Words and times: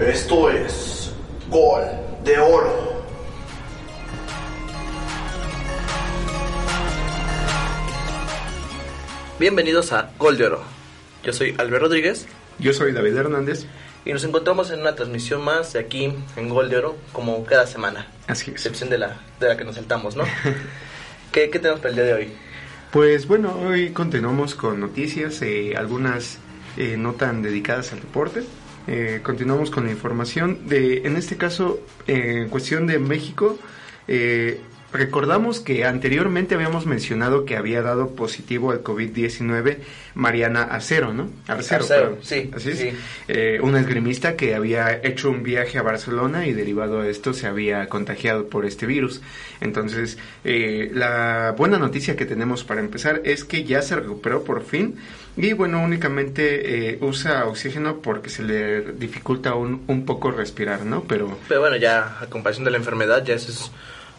Esto 0.00 0.50
es 0.50 1.12
Gol 1.48 1.82
de 2.24 2.38
Oro. 2.38 3.02
Bienvenidos 9.38 9.92
a 9.92 10.10
Gol 10.18 10.38
de 10.38 10.46
Oro. 10.46 10.62
Yo 11.22 11.32
soy 11.32 11.54
Albert 11.58 11.82
Rodríguez 11.82 12.26
Yo 12.58 12.72
soy 12.72 12.92
David 12.92 13.16
Hernández. 13.16 13.66
y 14.04 14.12
nos 14.12 14.24
encontramos 14.24 14.70
en 14.70 14.80
una 14.80 14.94
transmisión 14.94 15.42
más 15.42 15.72
de 15.72 15.80
aquí 15.80 16.12
en 16.36 16.48
Gol 16.48 16.70
de 16.70 16.78
Oro, 16.78 16.96
como 17.12 17.44
cada 17.44 17.66
semana, 17.66 18.06
Así 18.26 18.44
es. 18.50 18.56
excepción 18.56 18.88
de 18.90 18.98
la, 18.98 19.20
de 19.40 19.48
la 19.48 19.56
que 19.56 19.64
nos 19.64 19.74
saltamos, 19.74 20.16
¿no? 20.16 20.24
¿Qué, 21.32 21.50
¿Qué 21.50 21.58
tenemos 21.58 21.80
para 21.80 21.90
el 21.90 21.96
día 21.96 22.04
de 22.04 22.14
hoy? 22.14 22.32
Pues 22.92 23.26
bueno, 23.26 23.52
hoy 23.66 23.90
continuamos 23.90 24.54
con 24.54 24.80
noticias, 24.80 25.42
eh, 25.42 25.74
algunas 25.76 26.38
eh, 26.76 26.96
no 26.96 27.12
tan 27.12 27.42
dedicadas 27.42 27.92
al 27.92 28.00
deporte. 28.00 28.44
Eh, 28.86 29.20
continuamos 29.22 29.70
con 29.70 29.84
la 29.86 29.90
información 29.90 30.68
de, 30.68 30.98
en 31.06 31.16
este 31.16 31.36
caso, 31.36 31.80
eh, 32.06 32.42
en 32.42 32.48
cuestión 32.48 32.86
de 32.86 32.98
México. 32.98 33.58
eh, 34.08 34.60
recordamos 34.92 35.60
que 35.60 35.84
anteriormente 35.84 36.54
habíamos 36.54 36.86
mencionado 36.86 37.44
que 37.44 37.56
había 37.56 37.82
dado 37.82 38.10
positivo 38.10 38.70
al 38.70 38.82
COVID-19 38.82 39.78
Mariana 40.14 40.62
Acero, 40.62 41.12
¿no? 41.12 41.30
Arcero, 41.46 42.18
sí, 42.22 42.50
Así 42.54 42.70
es. 42.70 42.78
sí. 42.78 42.90
Eh, 43.28 43.58
una 43.62 43.80
esgrimista 43.80 44.36
que 44.36 44.54
había 44.54 45.00
hecho 45.02 45.30
un 45.30 45.42
viaje 45.42 45.78
a 45.78 45.82
Barcelona 45.82 46.46
y 46.46 46.52
derivado 46.52 47.00
a 47.02 47.08
esto 47.08 47.34
se 47.34 47.46
había 47.46 47.88
contagiado 47.88 48.48
por 48.48 48.64
este 48.64 48.86
virus. 48.86 49.20
Entonces, 49.60 50.18
eh, 50.44 50.90
la 50.94 51.54
buena 51.56 51.78
noticia 51.78 52.16
que 52.16 52.24
tenemos 52.24 52.64
para 52.64 52.80
empezar 52.80 53.20
es 53.24 53.44
que 53.44 53.64
ya 53.64 53.82
se 53.82 53.96
recuperó 53.96 54.44
por 54.44 54.64
fin 54.64 54.96
y 55.36 55.52
bueno, 55.52 55.82
únicamente 55.82 56.92
eh, 56.92 56.98
usa 57.02 57.44
oxígeno 57.44 57.98
porque 58.00 58.30
se 58.30 58.42
le 58.42 58.92
dificulta 58.92 59.54
un, 59.54 59.82
un 59.86 60.06
poco 60.06 60.30
respirar, 60.30 60.86
¿no? 60.86 61.02
Pero 61.02 61.36
Pero 61.46 61.60
bueno, 61.60 61.76
ya 61.76 62.18
a 62.20 62.26
comparación 62.26 62.64
de 62.64 62.70
la 62.70 62.78
enfermedad, 62.78 63.22
ya 63.22 63.34
eso 63.34 63.50
es 63.50 63.70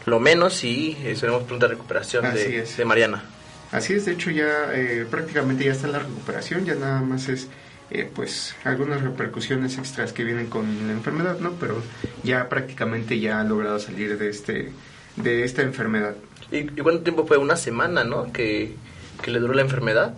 lo 0.08 0.20
menos 0.20 0.64
y 0.64 0.98
esperemos 1.06 1.44
pronta 1.44 1.68
recuperación 1.68 2.26
Así 2.26 2.38
de, 2.40 2.60
es. 2.62 2.78
de 2.78 2.86
Mariana. 2.86 3.24
así 3.72 3.94
es, 3.94 4.06
de 4.06 4.14
hecho 4.14 4.32
ya 4.32 4.74
eh, 4.74 5.06
prácticamente 5.10 5.66
ya 5.66 5.72
está 5.74 5.88
en 5.88 5.94
la 5.94 6.00
recuperación, 6.00 6.66
ya 6.66 6.76
nada 6.76 7.02
más 7.02 7.30
es... 7.30 7.48
eh, 7.90 8.10
pues 8.14 8.56
algunas 8.66 9.02
repercusiones 9.02 9.78
extras 9.78 10.12
que 10.14 10.24
vienen 10.24 10.48
con 10.48 10.66
la 10.88 10.94
enfermedad, 10.94 11.40
¿no? 11.40 11.52
Pero 11.60 11.82
ya 12.24 12.50
prácticamente 12.50 13.20
ya 13.20 13.40
ha 13.40 13.44
logrado 13.44 13.80
salir 13.80 14.18
de 14.18 14.30
este 14.30 14.72
de 15.16 15.44
esta 15.44 15.62
enfermedad. 15.64 16.16
¿Y, 16.52 16.58
y 16.58 16.82
cuánto 16.84 17.02
tiempo 17.02 17.26
fue? 17.26 17.38
Una 17.38 17.56
semana, 17.56 18.04
¿no? 18.04 18.32
Que, 18.32 18.76
que 19.22 19.32
le 19.32 19.40
duró 19.40 19.54
la 19.54 19.62
enfermedad. 19.62 20.14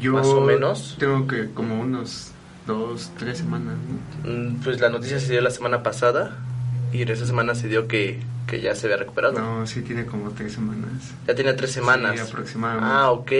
Yo 0.00 0.12
Más 0.12 0.26
o 0.28 0.40
menos. 0.42 0.96
tengo 0.98 1.26
que 1.26 1.50
como 1.52 1.80
unos 1.80 2.30
dos, 2.66 3.10
tres 3.18 3.38
semanas. 3.38 3.74
¿no? 4.24 4.30
Mm, 4.30 4.60
Pues 4.62 4.80
la 4.80 4.90
noticia 4.90 5.18
se 5.18 5.32
dio 5.32 5.40
la 5.40 5.50
semana 5.50 5.82
pasada 5.82 6.36
y 6.92 7.02
en 7.02 7.08
esa 7.10 7.26
semana 7.26 7.54
se 7.54 7.68
dio 7.68 7.86
que, 7.88 8.18
que 8.46 8.60
ya 8.60 8.74
se 8.74 8.86
había 8.86 8.96
recuperado. 8.98 9.38
No, 9.38 9.66
sí 9.66 9.82
tiene 9.82 10.06
como 10.06 10.30
tres 10.30 10.52
semanas. 10.54 10.90
Ya 11.26 11.34
tenía 11.34 11.54
tres 11.56 11.72
semanas. 11.72 12.14
Sí, 12.14 12.20
aproximadamente. 12.20 12.88
Ah, 12.90 13.10
ok. 13.10 13.32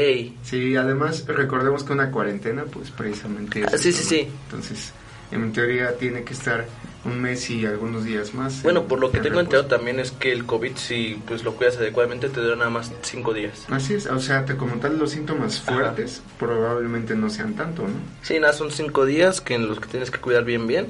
Sí, 0.42 0.76
además 0.76 1.24
recordemos 1.26 1.84
que 1.84 1.92
una 1.92 2.10
cuarentena, 2.10 2.64
pues 2.64 2.90
precisamente. 2.90 3.60
es 3.62 3.74
Ah, 3.74 3.78
sí, 3.78 3.92
sí, 3.92 4.02
¿no? 4.04 4.08
sí. 4.10 4.28
Entonces, 4.46 4.92
en 5.30 5.52
teoría 5.52 5.96
tiene 5.96 6.24
que 6.24 6.32
estar 6.32 6.66
un 7.04 7.20
mes 7.22 7.48
y 7.48 7.64
algunos 7.64 8.04
días 8.04 8.34
más. 8.34 8.62
Bueno, 8.62 8.80
en- 8.80 8.86
por 8.88 8.98
lo 8.98 9.10
que 9.10 9.18
en 9.18 9.22
tengo 9.22 9.40
enterado 9.40 9.66
también 9.66 10.00
es 10.00 10.10
que 10.10 10.32
el 10.32 10.44
COVID, 10.44 10.76
si 10.76 11.22
pues 11.26 11.44
lo 11.44 11.54
cuidas 11.54 11.76
adecuadamente, 11.76 12.28
te 12.28 12.40
dura 12.40 12.56
nada 12.56 12.70
más 12.70 12.90
cinco 13.02 13.32
días. 13.32 13.64
Así 13.70 13.94
es, 13.94 14.06
o 14.06 14.18
sea, 14.18 14.44
te, 14.44 14.56
como 14.56 14.76
tal 14.76 14.98
los 14.98 15.12
síntomas 15.12 15.62
Ajá. 15.62 15.72
fuertes 15.74 16.22
probablemente 16.38 17.14
no 17.14 17.30
sean 17.30 17.54
tanto, 17.54 17.82
¿no? 17.82 17.94
Sí, 18.22 18.38
nada, 18.40 18.52
son 18.52 18.70
cinco 18.72 19.06
días 19.06 19.40
que 19.40 19.54
en 19.54 19.68
los 19.68 19.80
que 19.80 19.86
tienes 19.88 20.10
que 20.10 20.18
cuidar 20.18 20.44
bien, 20.44 20.66
bien. 20.66 20.86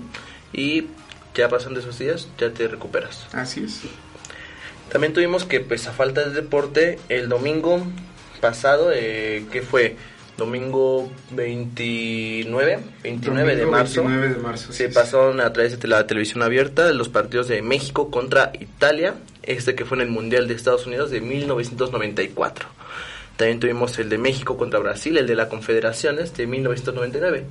Y 0.52 0.86
ya 1.38 1.48
pasando 1.48 1.80
esos 1.80 1.98
días, 1.98 2.28
ya 2.36 2.50
te 2.50 2.66
recuperas. 2.68 3.26
Así 3.32 3.64
es. 3.64 3.82
También 4.90 5.12
tuvimos 5.12 5.44
que, 5.44 5.60
pues 5.60 5.86
a 5.86 5.92
falta 5.92 6.28
de 6.28 6.30
deporte, 6.30 6.98
el 7.08 7.28
domingo 7.28 7.86
pasado, 8.40 8.90
eh, 8.92 9.46
que 9.52 9.62
fue 9.62 9.96
domingo 10.36 11.10
29, 11.30 12.78
29 13.02 13.56
de 13.56 13.66
marzo, 13.66 14.02
29 14.02 14.34
de 14.34 14.40
marzo. 14.40 14.72
se 14.72 14.86
es. 14.86 14.94
pasaron 14.94 15.40
a 15.40 15.52
través 15.52 15.78
de 15.78 15.88
la 15.88 16.06
televisión 16.06 16.42
abierta 16.42 16.92
los 16.92 17.08
partidos 17.08 17.48
de 17.48 17.60
México 17.62 18.10
contra 18.10 18.52
Italia, 18.58 19.14
este 19.42 19.74
que 19.74 19.84
fue 19.84 19.98
en 19.98 20.02
el 20.02 20.10
Mundial 20.10 20.48
de 20.48 20.54
Estados 20.54 20.86
Unidos 20.86 21.10
de 21.10 21.20
1994. 21.20 22.68
También 23.36 23.60
tuvimos 23.60 23.96
el 24.00 24.08
de 24.08 24.18
México 24.18 24.56
contra 24.56 24.80
Brasil, 24.80 25.16
el 25.16 25.28
de 25.28 25.36
la 25.36 25.48
Confederaciones 25.48 26.36
de 26.36 26.46
1999. 26.48 27.44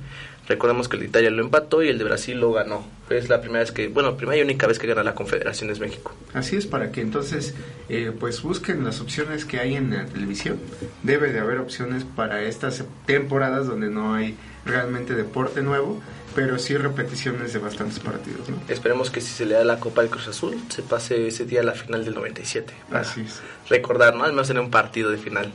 Recordemos 0.48 0.88
que 0.88 0.96
el 0.96 1.00
de 1.00 1.08
Italia 1.08 1.30
lo 1.30 1.42
empató 1.42 1.82
y 1.82 1.88
el 1.88 1.98
de 1.98 2.04
Brasil 2.04 2.40
lo 2.40 2.52
ganó. 2.52 2.86
Es 3.10 3.28
la 3.28 3.40
primera 3.42 3.60
vez 3.60 3.70
que, 3.70 3.88
bueno, 3.88 4.16
primera 4.16 4.38
y 4.38 4.42
única 4.42 4.66
vez 4.66 4.78
que 4.78 4.86
gana 4.86 5.02
la 5.02 5.14
Confederaciones 5.14 5.78
México. 5.78 6.14
Así 6.32 6.56
es, 6.56 6.66
para 6.66 6.90
que 6.90 7.02
entonces 7.02 7.54
eh, 7.90 8.12
pues 8.18 8.42
busquen 8.42 8.82
las 8.82 9.00
opciones 9.02 9.44
que 9.44 9.58
hay 9.58 9.74
en 9.74 9.90
la 9.90 10.06
televisión. 10.06 10.58
Debe 11.02 11.32
de 11.32 11.40
haber 11.40 11.58
opciones 11.58 12.04
para 12.04 12.42
estas 12.42 12.82
temporadas 13.04 13.66
donde 13.66 13.90
no 13.90 14.14
hay 14.14 14.36
realmente 14.64 15.14
deporte 15.14 15.62
nuevo, 15.62 16.00
pero 16.34 16.58
sí 16.58 16.76
repeticiones 16.76 17.52
de 17.52 17.58
bastantes 17.58 17.98
partidos, 17.98 18.48
¿no? 18.48 18.56
Esperemos 18.68 19.10
que 19.10 19.20
si 19.20 19.32
se 19.32 19.44
le 19.44 19.54
da 19.54 19.64
la 19.64 19.80
Copa 19.80 20.00
al 20.00 20.08
Cruz 20.08 20.28
Azul, 20.28 20.56
se 20.68 20.82
pase 20.82 21.26
ese 21.26 21.44
día 21.44 21.60
a 21.60 21.64
la 21.64 21.72
final 21.72 22.04
del 22.04 22.14
97. 22.14 22.72
para 22.88 23.00
Así 23.00 23.20
es. 23.20 23.42
Recordar, 23.68 24.14
¿no? 24.14 24.24
Al 24.24 24.32
menos 24.32 24.48
en 24.48 24.58
un 24.58 24.70
partido 24.70 25.10
de 25.10 25.18
final. 25.18 25.52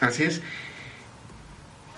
Así 0.00 0.24
es. 0.24 0.40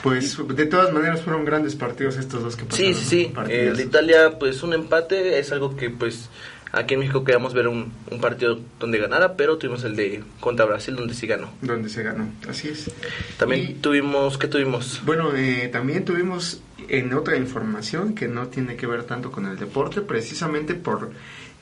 Pues 0.03 0.37
de 0.57 0.67
todas 0.67 0.93
maneras 0.93 1.23
fueron 1.23 1.45
grandes 1.45 1.75
partidos 1.77 2.17
estos 2.17 2.43
dos 2.43 2.57
que 2.57 2.65
pasaron. 2.65 2.95
Sí, 2.95 3.01
sí, 3.01 3.07
sí. 3.29 3.33
El 3.49 3.77
de 3.77 3.83
Italia, 3.85 4.39
pues 4.39 4.63
un 4.63 4.73
empate 4.75 5.39
es 5.39 5.53
algo 5.53 5.77
que, 5.77 5.91
pues, 5.91 6.29
aquí 6.73 6.95
en 6.95 7.01
México 7.01 7.23
queríamos 7.23 7.55
ver 7.55 7.69
un, 7.69 7.93
un 8.11 8.21
partido 8.21 8.59
donde 8.81 8.99
ganara, 8.99 9.37
pero 9.37 9.59
tuvimos 9.59 9.85
el 9.85 9.95
de 9.95 10.25
contra 10.41 10.65
Brasil 10.65 10.97
donde 10.97 11.15
sí 11.15 11.27
ganó. 11.27 11.53
Donde 11.61 11.89
se 11.89 12.03
ganó, 12.03 12.29
así 12.49 12.69
es. 12.69 12.91
También 13.39 13.63
Y- 13.71 13.75
tuvimos, 13.75 14.39
¿qué 14.39 14.49
tuvimos? 14.49 15.01
Bueno, 15.05 15.31
eh, 15.37 15.69
también 15.73 16.05
tuvimos 16.05 16.61
en 16.89 17.13
otra 17.15 17.37
información 17.37 18.15
que 18.17 18.27
no 18.27 18.49
tiene 18.49 18.75
que 18.77 18.87
ver 18.89 19.05
tanto 19.05 19.31
con 19.31 19.47
el 19.47 19.57
deporte, 19.57 20.01
precisamente 20.01 20.75
por 20.75 21.13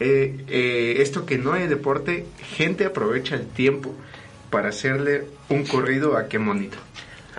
eh, 0.01 0.45
eh, 0.49 0.95
esto 1.01 1.27
que 1.27 1.37
no 1.37 1.53
hay 1.53 1.67
deporte, 1.69 2.25
gente 2.57 2.87
aprovecha 2.87 3.35
el 3.35 3.47
tiempo 3.49 3.95
para 4.49 4.71
hacerle 4.71 5.25
un 5.51 5.65
corrido 5.67 6.17
a 6.17 6.27
qué 6.27 6.39
monito. 6.39 6.79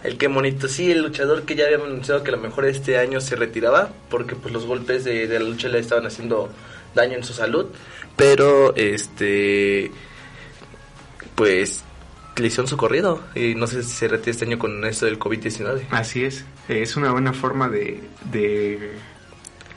El 0.04 0.18
que 0.18 0.28
bonito, 0.28 0.68
sí, 0.68 0.92
el 0.92 1.04
luchador 1.04 1.44
que 1.44 1.56
ya 1.56 1.66
habíamos 1.66 1.88
anunciado 1.88 2.24
que 2.24 2.32
a 2.32 2.36
lo 2.36 2.42
mejor 2.42 2.66
este 2.66 2.98
año 2.98 3.22
se 3.22 3.36
retiraba 3.36 3.90
porque 4.10 4.36
pues 4.36 4.54
los 4.54 4.66
golpes 4.66 5.04
de, 5.04 5.28
de 5.28 5.40
la 5.40 5.46
lucha 5.46 5.68
le 5.68 5.80
estaban 5.80 6.06
haciendo 6.06 6.50
daño 6.96 7.16
en 7.16 7.24
su 7.24 7.34
salud, 7.34 7.68
pero 8.16 8.76
este 8.76 9.92
pues 11.36 11.84
le 12.36 12.48
hicieron 12.48 12.68
su 12.68 12.78
corrido 12.78 13.22
y 13.36 13.56
no 13.56 13.68
sé 13.68 13.84
si 13.84 13.92
se 13.92 14.08
retira 14.08 14.32
este 14.32 14.46
año 14.46 14.58
con 14.58 14.84
esto 14.86 15.06
del 15.06 15.20
COVID-19. 15.20 15.88
Así 15.92 16.24
es, 16.24 16.46
es 16.68 16.96
una 16.96 17.12
buena 17.12 17.34
forma 17.34 17.70
de... 17.70 18.02
de 18.32 18.92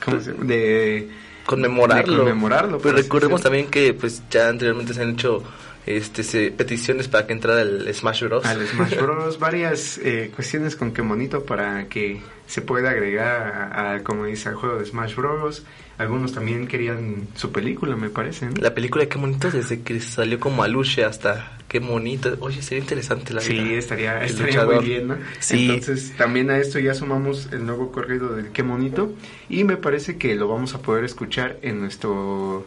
¿Cómo 0.05 0.21
se 0.21 0.33
llama? 0.33 0.45
De... 0.45 1.11
conmemorarlo. 1.47 2.13
De 2.13 2.19
conmemorarlo, 2.19 2.77
así 2.79 2.91
recordemos 2.91 3.43
también 3.43 3.67
que 3.67 3.93
pues 3.95 4.23
ya 4.31 4.49
anteriormente 4.49 4.95
se 4.95 5.03
han 5.03 5.11
hecho 5.11 5.43
este 5.87 6.23
se- 6.23 6.51
peticiones 6.51 7.09
para 7.09 7.27
que 7.27 7.33
entrara 7.33 7.61
el 7.63 7.93
Smash 7.95 8.25
Bros. 8.25 8.45
Al 8.47 8.67
Smash 8.67 8.97
Bros. 9.01 9.39
varias 9.39 9.99
eh, 9.99 10.31
cuestiones 10.35 10.77
con 10.77 10.93
qué 10.93 11.03
monito 11.03 11.45
para 11.45 11.87
que 11.89 12.21
se 12.47 12.63
pueda 12.63 12.91
agregar 12.91 13.73
a, 13.73 13.93
a, 13.95 14.03
como 14.03 14.25
dice, 14.27 14.49
al 14.49 14.55
juego 14.55 14.79
de 14.79 14.87
Smash 14.87 15.15
Bros. 15.15 15.65
Algunos 15.97 16.33
también 16.33 16.67
querían 16.67 17.29
su 17.37 17.53
película, 17.53 17.95
me 17.95 18.11
parece. 18.11 18.47
¿no? 18.47 18.53
La 18.57 18.75
película 18.75 19.07
qué 19.07 19.17
bonito 19.17 19.49
desde 19.51 19.83
que 19.83 20.01
salió 20.01 20.41
como 20.41 20.65
Aluche 20.65 21.05
hasta 21.05 21.57
qué 21.69 21.79
bonito. 21.79 22.37
Oye, 22.41 22.63
sería 22.63 22.83
interesante 22.83 23.33
la 23.33 23.41
Sí, 23.41 23.53
vida. 23.53 23.79
estaría, 23.79 24.25
estaría 24.25 24.65
muy 24.65 24.85
bien, 24.85 25.07
¿no? 25.07 25.17
Sí. 25.39 25.71
Entonces, 25.71 26.13
también 26.17 26.51
a 26.51 26.59
esto 26.59 26.81
ya 26.81 26.95
sumamos 26.95 27.49
el 27.53 27.65
nuevo 27.65 27.93
corrido 27.93 28.35
del 28.35 28.49
Qué 28.51 28.65
Monito. 28.65 29.13
Y 29.49 29.63
me 29.63 29.77
parece 29.77 30.17
que 30.19 30.35
lo 30.35 30.49
vamos 30.49 30.75
a 30.75 30.81
poder 30.83 31.05
escuchar 31.05 31.59
en 31.63 31.81
nuestro 31.81 32.67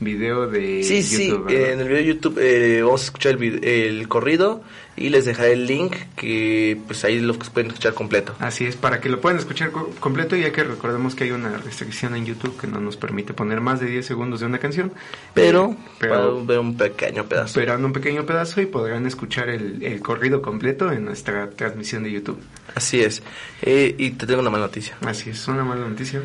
video 0.00 0.46
de 0.48 0.82
Sí, 0.82 1.02
sí, 1.02 1.28
YouTube. 1.28 1.48
eh, 1.50 1.54
¿verdad? 1.54 1.72
en 1.72 1.80
el 1.80 1.88
video 1.88 1.98
de 2.02 2.06
YouTube 2.06 2.38
eh, 2.40 2.82
vamos 2.82 3.02
a 3.02 3.04
escuchar 3.06 3.34
el, 3.42 3.64
el 3.64 4.08
corrido 4.08 4.62
y 4.98 5.10
les 5.10 5.24
dejaré 5.26 5.52
el 5.52 5.66
link 5.66 5.94
que 6.16 6.78
pues 6.86 7.04
ahí 7.04 7.20
lo 7.20 7.34
pueden 7.34 7.68
escuchar 7.68 7.92
completo. 7.94 8.34
Así 8.38 8.64
es, 8.64 8.76
para 8.76 9.00
que 9.00 9.08
lo 9.10 9.20
puedan 9.20 9.38
escuchar 9.38 9.70
co- 9.70 9.90
completo, 10.00 10.36
ya 10.36 10.52
que 10.52 10.64
recordemos 10.64 11.14
que 11.14 11.24
hay 11.24 11.30
una 11.32 11.56
restricción 11.58 12.14
en 12.16 12.24
YouTube 12.24 12.58
que 12.58 12.66
no 12.66 12.80
nos 12.80 12.96
permite 12.96 13.34
poner 13.34 13.60
más 13.60 13.80
de 13.80 13.86
10 13.86 14.06
segundos 14.06 14.40
de 14.40 14.46
una 14.46 14.58
canción. 14.58 14.92
Pero, 15.34 15.72
Eh, 15.72 15.76
pero 15.98 16.44
ver 16.46 16.58
un 16.60 16.76
pequeño 16.76 17.24
pedazo. 17.26 17.58
esperan 17.60 17.84
un 17.84 17.92
pequeño 17.92 18.24
pedazo 18.24 18.60
y 18.62 18.66
podrán 18.66 19.06
escuchar 19.06 19.48
el, 19.50 19.82
el 19.82 20.00
corrido 20.00 20.40
completo 20.40 20.90
en 20.92 21.04
nuestra 21.04 21.50
transmisión 21.50 22.02
de 22.02 22.12
YouTube. 22.12 22.38
Así 22.74 23.00
es. 23.02 23.22
Eh, 23.62 23.94
y 23.98 24.10
te 24.12 24.26
tengo 24.26 24.40
una 24.40 24.50
mala 24.50 24.64
noticia. 24.66 24.96
Así 25.02 25.28
es, 25.30 25.46
una 25.48 25.64
mala 25.64 25.86
noticia. 25.88 26.22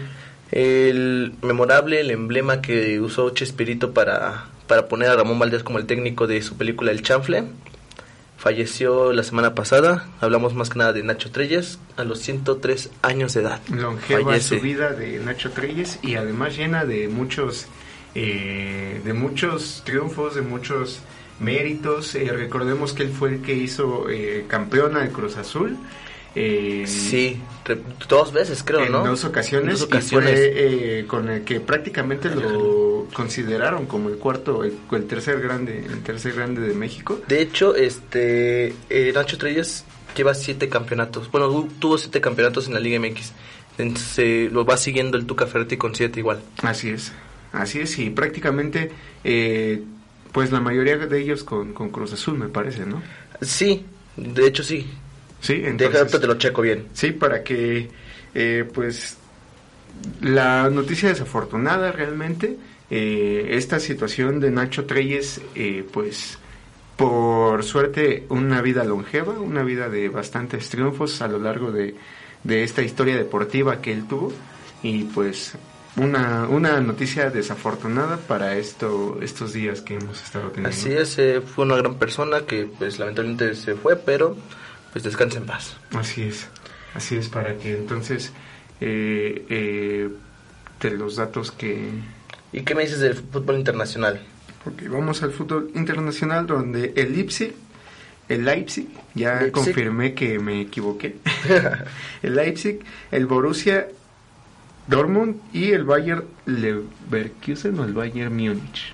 El 0.52 1.34
memorable, 1.42 2.02
el 2.02 2.12
emblema 2.12 2.62
que 2.62 3.00
usó 3.00 3.30
Chespirito 3.30 3.94
para, 3.94 4.46
para 4.68 4.88
poner 4.88 5.10
a 5.10 5.16
Ramón 5.16 5.40
Valdés 5.40 5.64
como 5.64 5.80
el 5.80 5.86
técnico 5.86 6.28
de 6.28 6.42
su 6.42 6.58
película 6.58 6.92
El 6.92 7.02
Chanfle, 7.02 7.46
falleció 8.42 9.14
la 9.14 9.24
semana 9.24 9.56
pasada. 9.56 10.10
Hablamos 10.20 10.56
más 10.56 10.70
que 10.70 10.80
nada 10.80 10.94
de 10.94 11.04
Nacho 11.04 11.32
Treyes 11.32 11.78
a 11.96 12.04
los 12.04 12.20
103 12.20 12.90
años 13.04 13.34
de 13.34 13.42
edad. 13.42 13.62
Longeva 13.70 14.24
Fallece. 14.24 14.58
su 14.58 14.62
vida 14.62 14.92
de 14.92 15.20
Nacho 15.20 15.52
Treyes 15.52 16.00
y 16.02 16.16
además 16.16 16.58
llena 16.58 16.84
de 16.84 17.08
muchos, 17.08 17.68
eh, 18.16 19.00
de 19.06 19.14
muchos 19.14 19.84
triunfos, 19.86 20.36
de 20.36 20.42
muchos 20.42 21.02
méritos. 21.40 22.16
Eh, 22.16 22.30
recordemos 22.34 22.94
que 22.94 23.04
él 23.04 23.10
fue 23.10 23.30
el 23.30 23.42
que 23.42 23.54
hizo 23.54 24.10
eh, 24.10 24.46
campeona 24.48 25.02
de 25.02 25.12
Cruz 25.12 25.38
Azul. 25.38 25.78
Eh, 26.36 26.84
Sí, 26.88 27.40
dos 28.08 28.32
veces 28.34 28.64
creo, 28.64 28.86
en 28.86 28.92
¿no? 28.92 29.04
dos 29.06 29.24
ocasiones, 29.26 29.80
Dos 29.80 29.88
ocasiones. 29.88 30.32
y 30.32 30.34
fue 30.36 31.00
eh, 31.00 31.06
con 31.08 31.30
el 31.30 31.44
que 31.44 31.60
prácticamente 31.60 32.30
lo 32.34 33.08
consideraron 33.14 33.86
como 33.86 34.10
el 34.10 34.18
cuarto, 34.18 34.64
el, 34.64 34.74
el 34.92 35.08
tercer 35.08 35.42
grande, 35.42 35.86
el 35.86 36.02
tercer 36.04 36.34
grande 36.34 36.62
de 36.62 36.74
México. 36.74 37.20
De 37.28 37.42
hecho, 37.42 37.76
este 37.76 38.74
eh, 38.90 39.12
Nacho 39.14 39.38
Treyes 39.38 39.84
lleva 40.16 40.34
siete 40.34 40.70
campeonatos. 40.70 41.30
Bueno, 41.32 41.50
tu- 41.50 41.68
tuvo 41.80 41.98
siete 41.98 42.22
campeonatos 42.22 42.68
en 42.68 42.74
la 42.74 42.80
Liga 42.80 43.00
MX. 43.00 43.32
Entonces 43.78 44.20
eh, 44.20 44.50
lo 44.52 44.66
va 44.66 44.78
siguiendo 44.78 45.18
el 45.18 45.26
Tuca 45.26 45.48
Ferretti 45.48 45.78
con 45.78 45.96
siete 45.96 46.20
igual. 46.20 46.42
Así 46.62 46.90
es, 46.90 47.12
así 47.54 47.80
es, 47.80 47.98
y 48.00 48.10
prácticamente, 48.10 48.92
eh, 49.24 49.82
pues 50.32 50.52
la 50.52 50.60
mayoría 50.60 50.98
de 50.98 51.20
ellos 51.20 51.44
con, 51.44 51.74
con 51.74 51.90
Cruz 51.90 52.14
Azul, 52.14 52.38
me 52.38 52.48
parece, 52.50 52.86
¿no? 52.86 53.02
Sí, 53.42 53.86
de 54.18 54.46
hecho 54.48 54.64
sí. 54.64 54.88
Sí, 55.42 55.56
Deja, 55.56 55.70
entonces, 55.70 56.22
te 56.22 56.28
lo 56.28 56.36
checo 56.36 56.62
bien. 56.62 56.88
sí, 56.94 57.12
para 57.12 57.44
que, 57.44 57.90
eh, 58.34 58.70
pues, 58.74 59.18
la 60.22 60.70
noticia 60.70 61.10
desafortunada 61.10 61.92
realmente, 61.92 62.58
eh, 62.90 63.48
esta 63.52 63.80
situación 63.80 64.40
de 64.40 64.52
Nacho 64.52 64.86
Treyes, 64.86 65.42
eh, 65.56 65.86
pues, 65.92 66.38
por 66.96 67.64
suerte, 67.64 68.26
una 68.30 68.62
vida 68.62 68.84
longeva, 68.84 69.34
una 69.34 69.64
vida 69.64 69.90
de 69.90 70.10
bastantes 70.10 70.70
triunfos 70.70 71.22
a 71.22 71.28
lo 71.28 71.40
largo 71.40 71.72
de, 71.72 71.96
de 72.44 72.64
esta 72.64 72.82
historia 72.84 73.16
deportiva 73.18 73.82
que 73.82 73.92
él 73.92 74.08
tuvo, 74.08 74.32
y 74.84 75.04
pues, 75.06 75.58
una, 75.98 76.48
una 76.48 76.80
noticia 76.80 77.30
desafortunada 77.30 78.18
para 78.18 78.56
esto, 78.56 79.20
estos 79.22 79.54
días 79.54 79.82
que 79.82 79.96
hemos 79.96 80.22
estado 80.24 80.50
teniendo. 80.50 80.70
Así 80.70 80.92
es, 80.92 81.18
eh, 81.18 81.42
fue 81.42 81.66
una 81.66 81.76
gran 81.76 81.96
persona 81.96 82.42
que 82.42 82.66
pues 82.78 83.00
lamentablemente 83.00 83.56
se 83.56 83.76
fue, 83.76 83.96
pero 83.98 84.38
pues 84.92 85.04
descansa 85.04 85.38
en 85.38 85.46
paz. 85.46 85.78
Así 85.92 86.24
es, 86.24 86.48
así 86.94 87.16
es, 87.16 87.30
para 87.30 87.58
que 87.58 87.76
entonces 87.76 88.32
eh, 88.80 89.46
eh, 89.50 90.10
de 90.82 90.92
los 90.92 91.16
datos 91.16 91.52
que... 91.52 91.90
¿Y 92.54 92.62
qué 92.62 92.76
me 92.76 92.84
dices 92.84 93.00
del 93.00 93.16
fútbol 93.16 93.58
internacional? 93.58 94.20
Ok, 94.66 94.84
vamos 94.90 95.24
al 95.24 95.32
fútbol 95.32 95.72
internacional 95.76 96.46
donde 96.46 96.94
el 96.96 97.14
Leipzig, 97.14 97.54
el 98.28 98.46
Leipzig, 98.46 98.88
ya 99.16 99.36
Leipzig. 99.36 99.52
confirmé 99.52 100.14
que 100.14 100.40
me 100.40 100.62
equivoqué, 100.62 101.16
el 102.22 102.36
Leipzig, 102.36 102.80
el 103.12 103.26
Borussia 103.26 103.88
Dortmund 104.88 105.38
y 105.54 105.72
el 105.72 105.86
Bayern 105.86 106.26
Leverkusen 106.46 107.80
o 107.80 107.86
el 107.86 107.94
Bayern 107.94 108.36
Múnich. 108.36 108.94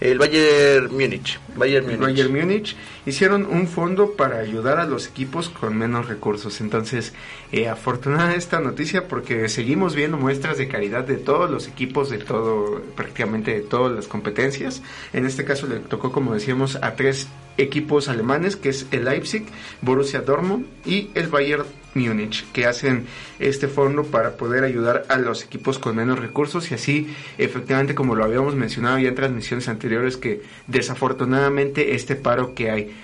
El 0.00 0.18
Bayern 0.18 0.90
Múnich. 0.92 1.38
Bayern 1.56 1.84
Múnich. 1.84 2.00
Bayern 2.00 2.32
Múnich 2.32 2.76
hicieron 3.04 3.44
un 3.44 3.68
fondo 3.68 4.12
para 4.12 4.38
ayudar 4.38 4.80
a 4.80 4.86
los 4.86 5.06
equipos 5.06 5.50
con 5.50 5.76
menos 5.76 6.08
recursos. 6.08 6.62
Entonces, 6.62 7.12
eh, 7.52 7.68
afortunada 7.68 8.34
esta 8.34 8.60
noticia 8.60 9.08
porque 9.08 9.48
seguimos 9.50 9.94
viendo 9.94 10.16
muestras 10.16 10.56
de 10.56 10.68
caridad 10.68 11.04
de 11.04 11.16
todos 11.16 11.50
los 11.50 11.68
equipos, 11.68 12.08
de 12.08 12.18
todo, 12.18 12.80
prácticamente 12.96 13.52
de 13.52 13.60
todas 13.60 13.92
las 13.92 14.08
competencias. 14.08 14.82
En 15.12 15.26
este 15.26 15.44
caso 15.44 15.66
le 15.66 15.80
tocó, 15.80 16.12
como 16.12 16.32
decíamos, 16.32 16.76
a 16.76 16.96
tres 16.96 17.28
equipos 17.62 18.08
alemanes, 18.08 18.56
que 18.56 18.70
es 18.70 18.86
el 18.90 19.04
Leipzig, 19.04 19.44
Borussia 19.82 20.20
Dortmund 20.20 20.66
y 20.84 21.10
el 21.14 21.28
Bayern 21.28 21.64
Múnich, 21.94 22.50
que 22.52 22.66
hacen 22.66 23.06
este 23.38 23.68
fondo 23.68 24.04
para 24.04 24.36
poder 24.36 24.64
ayudar 24.64 25.04
a 25.08 25.18
los 25.18 25.44
equipos 25.44 25.78
con 25.78 25.96
menos 25.96 26.18
recursos 26.18 26.70
y 26.70 26.74
así, 26.74 27.14
efectivamente, 27.38 27.94
como 27.94 28.14
lo 28.14 28.24
habíamos 28.24 28.54
mencionado 28.54 28.98
ya 28.98 29.08
en 29.08 29.14
transmisiones 29.14 29.68
anteriores, 29.68 30.16
que 30.16 30.42
desafortunadamente 30.66 31.94
este 31.94 32.16
paro 32.16 32.54
que 32.54 32.70
hay 32.70 32.96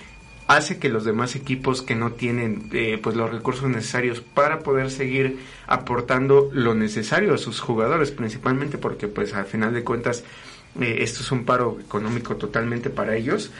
hace 0.47 0.79
que 0.79 0.87
los 0.87 1.03
demás 1.03 1.35
equipos 1.35 1.81
que 1.81 1.95
no 1.95 2.13
tienen 2.13 2.69
eh, 2.71 2.97
pues 3.03 3.17
los 3.17 3.29
recursos 3.29 3.69
necesarios 3.69 4.21
para 4.21 4.59
poder 4.59 4.91
seguir 4.91 5.39
aportando 5.67 6.49
lo 6.53 6.73
necesario 6.73 7.33
a 7.33 7.37
sus 7.37 7.59
jugadores 7.59 8.11
principalmente 8.11 8.77
porque 8.77 9.09
pues 9.09 9.33
al 9.33 9.43
final 9.43 9.73
de 9.73 9.83
cuentas 9.83 10.23
eh, 10.79 10.97
esto 11.01 11.21
es 11.21 11.31
un 11.31 11.43
paro 11.43 11.77
económico 11.79 12.35
totalmente 12.35 12.89
para 12.89 13.15
ellos. 13.15 13.51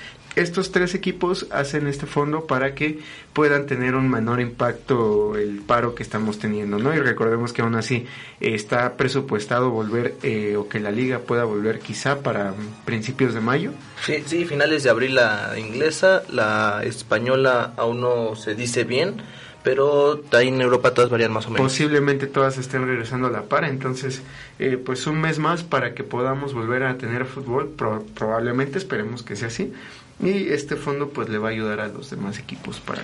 Estos 0.42 0.72
tres 0.72 0.94
equipos 0.96 1.48
hacen 1.52 1.88
este 1.88 2.06
fondo 2.06 2.46
para 2.46 2.76
que 2.76 3.00
puedan 3.34 3.66
tener 3.66 3.96
un 3.96 4.10
menor 4.10 4.40
impacto 4.40 5.36
el 5.36 5.60
paro 5.62 5.96
que 5.96 6.04
estamos 6.04 6.38
teniendo, 6.40 6.78
¿no? 6.78 6.94
Y 6.96 7.00
recordemos 7.00 7.54
que 7.54 7.62
aún 7.62 7.76
así 7.76 8.06
eh, 8.40 8.54
está 8.54 8.98
presupuestado 8.98 9.72
volver 9.72 10.16
eh, 10.24 10.56
o 10.56 10.70
que 10.70 10.80
la 10.80 10.92
liga 10.92 11.20
pueda 11.20 11.44
volver 11.44 11.80
quizá 11.80 12.20
para 12.20 12.54
principios 12.86 13.34
de 13.34 13.42
mayo. 13.42 13.72
Sí, 14.06 14.24
sí, 14.26 14.46
finales 14.46 14.84
de 14.84 14.90
abril 14.90 15.16
la 15.16 15.54
inglesa, 15.58 16.24
la 16.30 16.82
española 16.84 17.74
aún 17.78 18.02
no 18.02 18.36
se 18.36 18.54
dice 18.56 18.84
bien, 18.84 19.16
pero 19.64 20.22
ahí 20.32 20.48
en 20.50 20.62
Europa 20.62 20.94
todas 20.94 21.10
varían 21.10 21.34
más 21.34 21.48
o 21.48 21.50
menos. 21.50 21.64
Posiblemente 21.72 22.28
todas 22.28 22.58
estén 22.58 22.86
regresando 22.88 23.28
a 23.28 23.32
la 23.32 23.44
par, 23.44 23.66
entonces 23.66 24.22
eh, 24.60 24.78
pues 24.78 25.08
un 25.08 25.20
mes 25.20 25.40
más 25.40 25.64
para 25.64 25.94
que 25.94 26.04
podamos 26.04 26.54
volver 26.54 26.84
a 26.84 26.98
tener 26.98 27.26
fútbol, 27.26 27.70
pro- 27.76 28.06
probablemente 28.14 28.78
esperemos 28.78 29.24
que 29.24 29.36
sea 29.36 29.48
así. 29.48 29.74
Y 30.22 30.50
este 30.50 30.76
fondo 30.76 31.10
pues 31.10 31.30
le 31.30 31.38
va 31.38 31.50
a 31.50 31.52
ayudar 31.52 31.80
a 31.80 31.88
los 31.88 32.10
demás 32.10 32.40
equipos 32.40 32.80
para... 32.80 33.04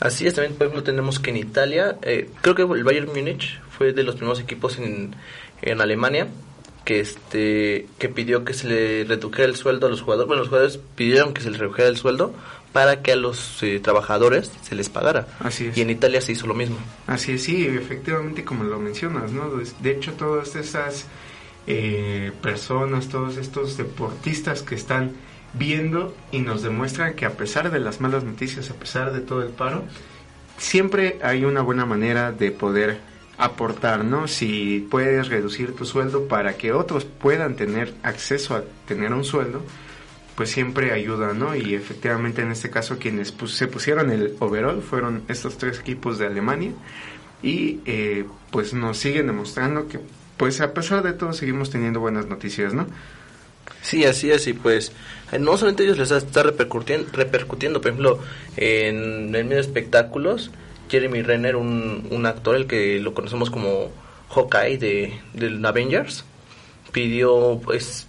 Así 0.00 0.26
es, 0.26 0.34
también 0.34 0.54
por 0.56 0.66
ejemplo 0.66 0.82
tenemos 0.82 1.20
que 1.20 1.30
en 1.30 1.36
Italia, 1.36 1.96
eh, 2.02 2.28
creo 2.40 2.54
que 2.54 2.62
el 2.62 2.84
Bayern 2.84 3.06
Múnich 3.06 3.60
fue 3.70 3.92
de 3.92 4.02
los 4.02 4.16
primeros 4.16 4.40
equipos 4.40 4.78
en, 4.78 5.14
en 5.62 5.80
Alemania 5.80 6.28
que 6.84 7.00
este 7.00 7.86
que 7.98 8.08
pidió 8.08 8.44
que 8.44 8.52
se 8.52 8.68
le 8.68 9.04
redujera 9.04 9.48
el 9.48 9.56
sueldo 9.56 9.86
a 9.86 9.90
los 9.90 10.02
jugadores. 10.02 10.26
Bueno, 10.26 10.42
los 10.42 10.48
jugadores 10.48 10.78
pidieron 10.94 11.32
que 11.32 11.40
se 11.40 11.50
les 11.50 11.58
redujera 11.58 11.88
el 11.88 11.96
sueldo 11.96 12.34
para 12.72 13.02
que 13.02 13.12
a 13.12 13.16
los 13.16 13.62
eh, 13.62 13.80
trabajadores 13.80 14.50
se 14.62 14.74
les 14.74 14.88
pagara. 14.88 15.26
Así 15.40 15.66
es. 15.66 15.78
Y 15.78 15.82
en 15.82 15.90
Italia 15.90 16.20
se 16.20 16.32
hizo 16.32 16.46
lo 16.46 16.54
mismo. 16.54 16.76
Así 17.06 17.32
es, 17.32 17.44
sí, 17.44 17.66
efectivamente 17.66 18.44
como 18.44 18.64
lo 18.64 18.78
mencionas, 18.78 19.32
¿no? 19.32 19.48
De 19.80 19.90
hecho, 19.90 20.12
todas 20.12 20.56
esas 20.56 21.06
eh, 21.66 22.32
personas, 22.42 23.08
todos 23.08 23.36
estos 23.36 23.76
deportistas 23.76 24.62
que 24.62 24.74
están 24.74 25.12
viendo 25.58 26.14
y 26.32 26.40
nos 26.40 26.62
demuestran 26.62 27.14
que 27.14 27.26
a 27.26 27.30
pesar 27.32 27.70
de 27.70 27.78
las 27.80 28.00
malas 28.00 28.24
noticias, 28.24 28.70
a 28.70 28.74
pesar 28.74 29.12
de 29.12 29.20
todo 29.20 29.42
el 29.42 29.50
paro, 29.50 29.84
siempre 30.58 31.18
hay 31.22 31.44
una 31.44 31.62
buena 31.62 31.86
manera 31.86 32.32
de 32.32 32.50
poder 32.50 32.98
aportar, 33.38 34.04
¿no? 34.04 34.28
Si 34.28 34.86
puedes 34.90 35.28
reducir 35.28 35.74
tu 35.74 35.84
sueldo 35.84 36.28
para 36.28 36.56
que 36.56 36.72
otros 36.72 37.04
puedan 37.04 37.56
tener 37.56 37.92
acceso 38.02 38.54
a 38.54 38.62
tener 38.86 39.12
un 39.12 39.24
sueldo, 39.24 39.62
pues 40.36 40.50
siempre 40.50 40.92
ayuda, 40.92 41.32
¿no? 41.32 41.54
Y 41.54 41.74
efectivamente 41.74 42.42
en 42.42 42.50
este 42.52 42.70
caso 42.70 42.98
quienes 42.98 43.32
pus- 43.32 43.54
se 43.54 43.66
pusieron 43.68 44.10
el 44.10 44.34
overall 44.40 44.82
fueron 44.82 45.22
estos 45.28 45.58
tres 45.58 45.78
equipos 45.80 46.18
de 46.18 46.26
Alemania 46.26 46.72
y 47.42 47.80
eh, 47.86 48.24
pues 48.50 48.72
nos 48.74 48.98
siguen 48.98 49.26
demostrando 49.28 49.86
que 49.88 50.00
pues 50.36 50.60
a 50.60 50.72
pesar 50.72 51.02
de 51.04 51.12
todo 51.12 51.32
seguimos 51.32 51.70
teniendo 51.70 52.00
buenas 52.00 52.26
noticias, 52.26 52.72
¿no? 52.74 52.86
Sí, 53.84 54.06
así 54.06 54.30
es, 54.30 54.46
y 54.46 54.54
pues 54.54 54.92
eh, 55.30 55.38
no 55.38 55.58
solamente 55.58 55.84
ellos 55.84 55.98
les 55.98 56.10
está 56.10 56.42
repercutiendo, 56.42 57.06
repercutiendo 57.12 57.82
por 57.82 57.90
ejemplo, 57.90 58.18
en 58.56 59.34
el 59.34 59.44
medio 59.44 59.56
de 59.56 59.60
espectáculos, 59.60 60.50
Jeremy 60.88 61.20
Renner, 61.20 61.54
un, 61.54 62.08
un 62.10 62.24
actor, 62.24 62.56
el 62.56 62.66
que 62.66 62.98
lo 62.98 63.12
conocemos 63.12 63.50
como 63.50 63.90
Hawkeye 64.30 64.78
de, 64.78 65.20
del 65.34 65.64
Avengers, 65.64 66.24
pidió 66.92 67.60
pues 67.62 68.06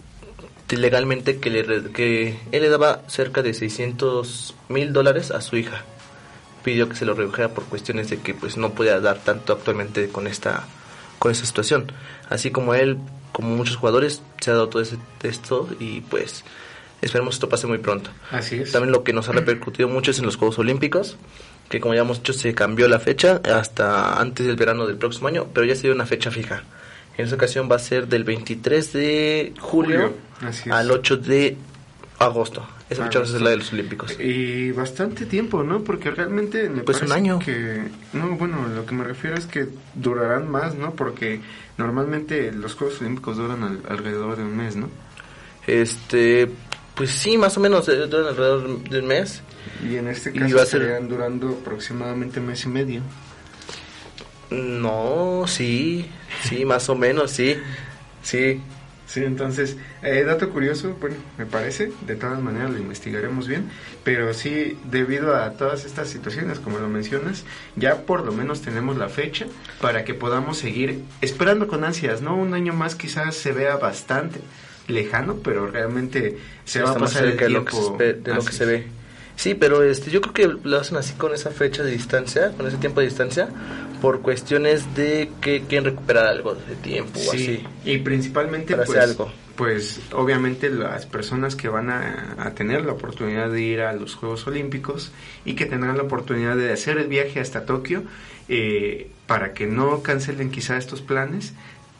legalmente 0.69 1.39
que, 1.39 1.49
le, 1.49 1.91
que 1.91 2.39
él 2.53 2.61
le 2.61 2.69
daba 2.69 3.01
cerca 3.07 3.41
de 3.41 3.53
600 3.53 4.55
mil 4.69 4.93
dólares 4.93 5.31
a 5.31 5.41
su 5.41 5.57
hija. 5.57 5.83
Pidió 6.63 6.87
que 6.87 6.95
se 6.95 7.03
lo 7.03 7.15
redujera 7.15 7.49
por 7.49 7.65
cuestiones 7.65 8.09
de 8.09 8.19
que 8.19 8.33
pues 8.33 8.55
no 8.55 8.71
podía 8.71 9.01
dar 9.01 9.19
tanto 9.19 9.51
actualmente 9.51 10.07
con 10.07 10.25
esta 10.25 10.65
con 11.19 11.31
esta 11.31 11.45
situación. 11.45 11.91
Así 12.29 12.51
como 12.51 12.73
él, 12.73 12.97
como 13.35 13.49
muchos 13.49 13.75
jugadores, 13.75 14.21
se 14.39 14.49
ha 14.49 14.53
dado 14.53 14.69
todo 14.69 14.81
ese, 14.81 14.97
esto 15.23 15.67
y 15.77 15.99
pues 15.99 16.45
esperemos 17.01 17.33
que 17.33 17.35
esto 17.35 17.49
pase 17.49 17.67
muy 17.67 17.79
pronto. 17.79 18.09
Así 18.31 18.55
es. 18.55 18.71
También 18.71 18.93
lo 18.93 19.03
que 19.03 19.11
nos 19.11 19.27
ha 19.27 19.33
repercutido 19.33 19.89
mucho 19.89 20.11
es 20.11 20.19
en 20.19 20.25
los 20.25 20.37
Juegos 20.37 20.57
Olímpicos, 20.57 21.17
que 21.67 21.81
como 21.81 21.93
ya 21.93 22.01
hemos 22.01 22.19
dicho 22.19 22.31
se 22.31 22.55
cambió 22.55 22.87
la 22.87 22.99
fecha 22.99 23.41
hasta 23.43 24.21
antes 24.21 24.47
del 24.47 24.55
verano 24.55 24.87
del 24.87 24.95
próximo 24.95 25.27
año, 25.27 25.47
pero 25.53 25.65
ya 25.65 25.75
se 25.75 25.81
dio 25.81 25.91
una 25.91 26.05
fecha 26.05 26.31
fija. 26.31 26.63
En 27.17 27.25
esta 27.25 27.35
ocasión 27.35 27.69
va 27.69 27.75
a 27.75 27.79
ser 27.79 28.07
del 28.07 28.23
23 28.23 28.93
de 28.93 29.53
julio, 29.59 30.13
Julio, 30.39 30.73
al 30.73 30.89
8 30.89 31.17
de 31.17 31.57
agosto. 32.19 32.65
Esa 32.89 33.05
fecha 33.05 33.19
va 33.19 33.25
a 33.25 33.27
ser 33.27 33.35
Agosto. 33.37 33.43
la 33.43 33.49
de 33.49 33.57
los 33.57 33.73
Olímpicos. 33.73 34.19
Y 34.19 34.71
bastante 34.71 35.25
tiempo, 35.25 35.63
¿no? 35.63 35.83
Porque 35.83 36.11
realmente 36.11 36.69
me 36.69 36.83
Pues 36.83 37.01
un 37.01 37.11
año. 37.11 37.39
que 37.39 37.81
no, 38.13 38.29
bueno, 38.37 38.67
lo 38.67 38.85
que 38.85 38.93
me 38.93 39.03
refiero 39.03 39.35
es 39.37 39.47
que 39.47 39.67
durarán 39.95 40.49
más, 40.51 40.75
¿no? 40.75 40.93
Porque 40.93 41.41
normalmente 41.77 42.51
los 42.51 42.75
Juegos 42.75 43.01
Olímpicos 43.01 43.37
duran 43.37 43.63
al- 43.63 43.81
alrededor 43.89 44.35
de 44.37 44.43
un 44.43 44.55
mes, 44.55 44.75
¿no? 44.75 44.89
Este, 45.67 46.47
Pues 46.95 47.09
sí, 47.09 47.37
más 47.37 47.57
o 47.57 47.59
menos, 47.59 47.89
eh, 47.89 47.95
duran 48.07 48.27
alrededor 48.27 48.79
del 48.87 49.03
mes. 49.03 49.41
Y 49.83 49.95
en 49.97 50.07
este 50.07 50.31
caso 50.31 50.57
ser- 50.65 50.81
estarían 50.83 51.09
durando 51.09 51.49
aproximadamente 51.49 52.39
mes 52.39 52.63
y 52.65 52.69
medio. 52.69 53.01
No, 54.51 55.43
sí, 55.47 56.05
sí, 56.43 56.65
más 56.65 56.87
o 56.89 56.95
menos, 56.95 57.31
sí. 57.31 57.57
Sí, 58.21 58.61
Sí, 59.07 59.23
entonces, 59.23 59.77
eh, 60.01 60.23
dato 60.25 60.49
curioso, 60.49 60.97
bueno, 60.99 61.15
me 61.37 61.45
parece, 61.45 61.91
de 62.07 62.15
todas 62.15 62.41
maneras 62.41 62.71
lo 62.71 62.79
investigaremos 62.79 63.47
bien, 63.47 63.69
pero 64.03 64.33
sí, 64.33 64.77
debido 64.85 65.35
a 65.35 65.51
todas 65.51 65.85
estas 65.85 66.09
situaciones, 66.09 66.59
como 66.59 66.79
lo 66.79 66.89
mencionas, 66.89 67.43
ya 67.75 68.01
por 68.01 68.25
lo 68.25 68.31
menos 68.31 68.61
tenemos 68.61 68.97
la 68.97 69.09
fecha 69.09 69.45
para 69.79 70.03
que 70.05 70.15
podamos 70.15 70.57
seguir 70.57 71.03
esperando 71.21 71.67
con 71.67 71.83
ansias, 71.83 72.21
¿no? 72.21 72.35
Un 72.35 72.53
año 72.55 72.73
más 72.73 72.95
quizás 72.95 73.35
se 73.35 73.51
vea 73.51 73.77
bastante 73.77 74.39
lejano, 74.87 75.37
pero 75.43 75.67
realmente 75.67 76.37
se 76.65 76.81
va 76.81 76.91
a 76.91 76.95
pasar 76.95 77.25
el 77.25 77.31
cerca 77.31 77.45
de 77.45 77.51
lo 77.51 77.65
que 77.65 77.71
se, 77.71 77.77
tiempo. 77.77 77.97
de 77.97 78.33
lo 78.33 78.43
que 78.43 78.51
se 78.51 78.65
ve. 78.65 78.87
Sí, 79.35 79.53
pero 79.53 79.83
este, 79.83 80.09
yo 80.11 80.21
creo 80.21 80.33
que 80.33 80.59
lo 80.67 80.79
hacen 80.79 80.97
así 80.97 81.13
con 81.13 81.33
esa 81.33 81.51
fecha 81.51 81.83
de 81.83 81.91
distancia, 81.91 82.51
con 82.55 82.67
ese 82.67 82.77
tiempo 82.77 83.01
de 83.01 83.07
distancia, 83.07 83.49
por 84.01 84.21
cuestiones 84.21 84.95
de 84.95 85.29
que 85.41 85.61
quieren 85.63 85.85
recuperar 85.85 86.27
algo 86.27 86.55
de 86.55 86.75
tiempo 86.75 87.19
o 87.19 87.31
Sí, 87.33 87.63
así. 87.83 87.91
y 87.91 87.97
principalmente 87.99 88.73
Para 88.75 88.85
pues, 88.85 88.97
hacer 88.97 89.09
algo. 89.09 89.31
pues 89.55 89.99
obviamente 90.13 90.69
las 90.69 91.05
personas 91.05 91.55
que 91.55 91.67
van 91.67 91.89
a, 91.89 92.35
a 92.39 92.51
tener 92.51 92.85
la 92.85 92.93
oportunidad 92.93 93.49
de 93.49 93.61
ir 93.61 93.81
a 93.81 93.93
los 93.93 94.15
Juegos 94.15 94.47
Olímpicos 94.47 95.11
y 95.43 95.55
que 95.55 95.65
tendrán 95.65 95.97
la 95.97 96.03
oportunidad 96.03 96.55
de 96.55 96.71
hacer 96.71 96.97
el 96.97 97.07
viaje 97.07 97.39
hasta 97.41 97.65
Tokio 97.65 98.03
eh, 98.47 99.09
para 99.27 99.53
que 99.53 99.65
no 99.67 100.01
cancelen 100.01 100.49
quizá 100.51 100.77
estos 100.77 101.01
planes 101.01 101.53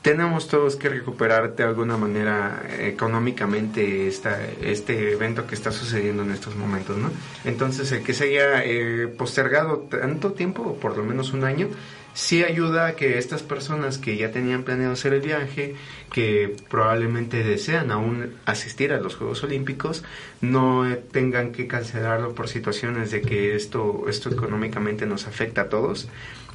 tenemos 0.06 0.48
todos 0.48 0.76
que 0.76 0.88
recuperar 0.88 1.56
de 1.56 1.64
alguna 1.64 1.98
manera 1.98 2.62
eh, 2.70 2.90
económicamente 2.90 4.08
esta, 4.08 4.40
este 4.62 5.14
evento 5.14 5.48
que 5.48 5.56
está 5.56 5.72
sucediendo 5.72 6.22
en 6.22 6.30
estos 6.30 6.56
momentos, 6.56 6.96
¿no? 6.96 7.10
Entonces, 7.44 7.92
el 7.92 8.04
que 8.04 8.14
se 8.14 8.26
haya 8.26 8.64
eh, 8.64 9.08
postergado 9.08 9.80
tanto 9.90 10.34
tiempo, 10.34 10.78
por 10.80 10.96
lo 10.96 11.04
menos 11.04 11.34
un 11.34 11.44
año, 11.44 11.70
sí 12.14 12.44
ayuda 12.44 12.86
a 12.86 12.96
que 12.96 13.18
estas 13.18 13.42
personas 13.42 13.98
que 13.98 14.16
ya 14.16 14.30
tenían 14.30 14.62
planeado 14.62 14.94
hacer 14.94 15.12
el 15.16 15.22
viaje, 15.22 15.74
que 16.14 16.56
probablemente 16.70 17.44
desean 17.44 17.90
aún 17.90 18.36
asistir 18.46 18.94
a 18.94 19.00
los 19.00 19.16
Juegos 19.16 19.44
Olímpicos, 19.44 20.04
no 20.40 20.86
tengan 21.12 21.52
que 21.52 21.66
cancelarlo 21.66 22.36
por 22.36 22.48
situaciones 22.48 23.10
de 23.10 23.24
que 23.24 23.56
esto, 23.56 24.06
esto 24.08 24.30
económicamente 24.30 25.08
nos 25.08 25.26
afecta 25.26 25.62
a 25.62 25.70
todos 25.70 26.08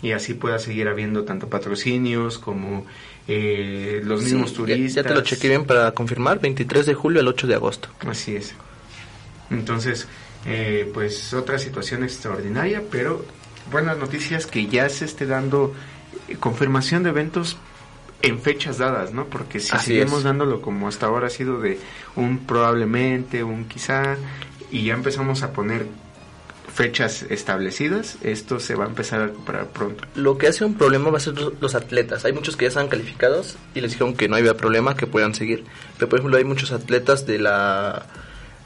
y 0.02 0.12
así 0.12 0.34
pueda 0.34 0.58
seguir 0.58 0.88
habiendo 0.88 1.24
tanto 1.24 1.48
patrocinios 1.48 2.38
como 2.38 2.86
eh, 3.32 4.00
los 4.04 4.22
mismos 4.24 4.50
Sí, 4.50 4.56
turistas. 4.56 4.94
Ya, 5.04 5.08
te 5.08 5.14
lo 5.14 5.20
chequé 5.22 5.48
bien 5.48 5.64
para 5.64 5.92
confirmar, 5.92 6.40
23 6.40 6.84
de 6.86 6.94
julio 6.94 7.20
al 7.20 7.28
8 7.28 7.46
de 7.46 7.54
agosto. 7.54 7.88
Así 8.00 8.34
es. 8.34 8.54
Entonces, 9.50 10.08
eh, 10.46 10.90
pues 10.92 11.32
otra 11.32 11.58
situación 11.58 12.02
extraordinaria, 12.02 12.82
pero 12.90 13.24
buenas 13.70 13.98
noticias 13.98 14.46
que 14.46 14.66
ya 14.66 14.88
se 14.88 15.04
esté 15.04 15.26
dando 15.26 15.72
eh, 16.28 16.36
confirmación 16.40 17.02
de 17.04 17.10
eventos 17.10 17.56
en 18.22 18.40
fechas 18.40 18.78
dadas, 18.78 19.12
¿no? 19.12 19.26
Porque 19.26 19.60
si 19.60 19.74
Así 19.74 19.86
seguimos 19.94 20.18
es. 20.18 20.24
dándolo 20.24 20.60
como 20.60 20.88
hasta 20.88 21.06
ahora 21.06 21.28
ha 21.28 21.30
sido 21.30 21.60
de 21.60 21.78
un 22.16 22.38
probablemente, 22.46 23.44
un 23.44 23.64
quizá, 23.66 24.16
y 24.72 24.84
ya 24.84 24.94
empezamos 24.94 25.42
a 25.42 25.52
poner 25.52 25.86
fechas 26.72 27.24
establecidas, 27.28 28.16
esto 28.22 28.60
se 28.60 28.74
va 28.74 28.84
a 28.84 28.88
empezar 28.88 29.20
a 29.20 29.26
recuperar 29.26 29.66
pronto. 29.68 30.04
Lo 30.14 30.38
que 30.38 30.46
hace 30.46 30.64
un 30.64 30.74
problema 30.74 31.10
va 31.10 31.18
a 31.18 31.20
ser 31.20 31.34
los- 31.34 31.74
atletas. 31.74 32.24
Hay 32.24 32.32
muchos 32.32 32.56
que 32.56 32.64
ya 32.64 32.68
están 32.68 32.88
calificados 32.88 33.56
y 33.74 33.80
les 33.80 33.92
dijeron 33.92 34.14
que 34.14 34.28
no 34.28 34.36
había 34.36 34.56
problema, 34.56 34.96
que 34.96 35.06
puedan 35.06 35.34
seguir. 35.34 35.64
Pero 35.98 36.08
por 36.08 36.18
ejemplo 36.18 36.38
hay 36.38 36.44
muchos 36.44 36.72
atletas 36.72 37.26
de 37.26 37.38
la, 37.38 38.06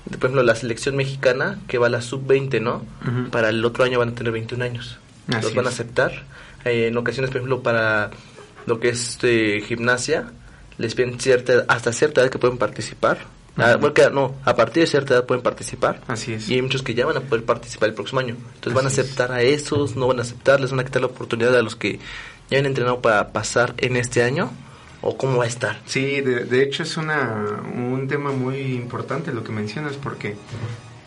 de, 0.06 0.18
por 0.18 0.26
ejemplo 0.30 0.42
la 0.42 0.54
selección 0.54 0.96
mexicana 0.96 1.58
que 1.68 1.78
va 1.78 1.86
a 1.88 1.90
la 1.90 2.00
sub-20, 2.02 2.60
¿no? 2.60 2.84
Para 3.30 3.48
el 3.50 3.64
otro 3.64 3.84
año 3.84 3.98
van 3.98 4.10
a 4.10 4.14
tener 4.14 4.32
21 4.32 4.64
años. 4.64 4.98
Así 5.28 5.42
los 5.42 5.54
van 5.54 5.66
a 5.66 5.70
aceptar. 5.70 6.24
Eh, 6.64 6.88
en 6.88 6.96
ocasiones, 6.96 7.30
por 7.30 7.38
ejemplo, 7.38 7.62
para 7.62 8.10
lo 8.66 8.80
que 8.80 8.88
es 8.90 9.10
este, 9.10 9.60
gimnasia, 9.62 10.32
les 10.78 10.94
piden 10.94 11.18
cierta, 11.20 11.64
hasta 11.68 11.92
cierta 11.92 12.20
edad 12.22 12.30
que 12.30 12.38
pueden 12.38 12.58
participar. 12.58 13.18
Ah, 13.56 13.76
bueno, 13.76 14.10
no, 14.10 14.34
a 14.44 14.56
partir 14.56 14.82
de 14.82 14.86
cierta 14.88 15.14
edad 15.14 15.26
pueden 15.26 15.42
participar. 15.42 16.00
Así 16.08 16.32
es. 16.32 16.48
Y 16.48 16.54
hay 16.54 16.62
muchos 16.62 16.82
que 16.82 16.94
ya 16.94 17.06
van 17.06 17.16
a 17.16 17.20
poder 17.20 17.44
participar 17.44 17.88
el 17.88 17.94
próximo 17.94 18.20
año. 18.20 18.36
Entonces 18.54 18.74
van 18.74 18.86
a 18.86 18.88
es. 18.88 18.98
aceptar 18.98 19.30
a 19.32 19.42
esos, 19.42 19.94
no 19.94 20.08
van 20.08 20.18
a 20.18 20.22
aceptar, 20.22 20.60
les 20.60 20.70
van 20.70 20.80
a 20.80 20.84
quitar 20.84 21.02
la 21.02 21.08
oportunidad 21.08 21.56
a 21.56 21.62
los 21.62 21.76
que 21.76 22.00
ya 22.50 22.58
han 22.58 22.66
entrenado 22.66 23.00
para 23.00 23.32
pasar 23.32 23.74
en 23.78 23.96
este 23.96 24.22
año. 24.22 24.50
¿O 25.06 25.18
cómo 25.18 25.36
va 25.36 25.44
a 25.44 25.48
estar? 25.48 25.80
Sí, 25.84 26.22
de, 26.22 26.46
de 26.46 26.62
hecho 26.62 26.82
es 26.82 26.96
una, 26.96 27.62
un 27.74 28.08
tema 28.08 28.32
muy 28.32 28.56
importante 28.74 29.34
lo 29.34 29.44
que 29.44 29.52
mencionas 29.52 29.96
porque 29.96 30.34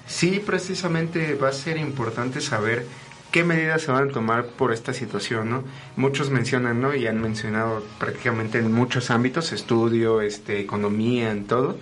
sí 0.05 0.39
precisamente 0.45 1.33
va 1.33 1.49
a 1.49 1.51
ser 1.51 1.77
importante 1.77 2.39
saber 2.39 2.85
qué 3.31 3.43
medidas 3.43 3.81
se 3.81 3.91
van 3.91 4.09
a 4.09 4.11
tomar 4.13 4.45
por 4.45 4.71
esta 4.71 4.93
situación, 4.93 5.49
¿no? 5.49 5.63
Muchos 5.95 6.29
mencionan, 6.29 6.79
¿no? 6.79 6.95
Y 6.95 7.07
han 7.07 7.21
mencionado 7.21 7.83
prácticamente 7.99 8.59
en 8.59 8.71
muchos 8.71 9.09
ámbitos, 9.09 9.51
estudio, 9.51 10.21
este, 10.21 10.59
economía, 10.59 11.31
en 11.31 11.45
todo, 11.45 11.77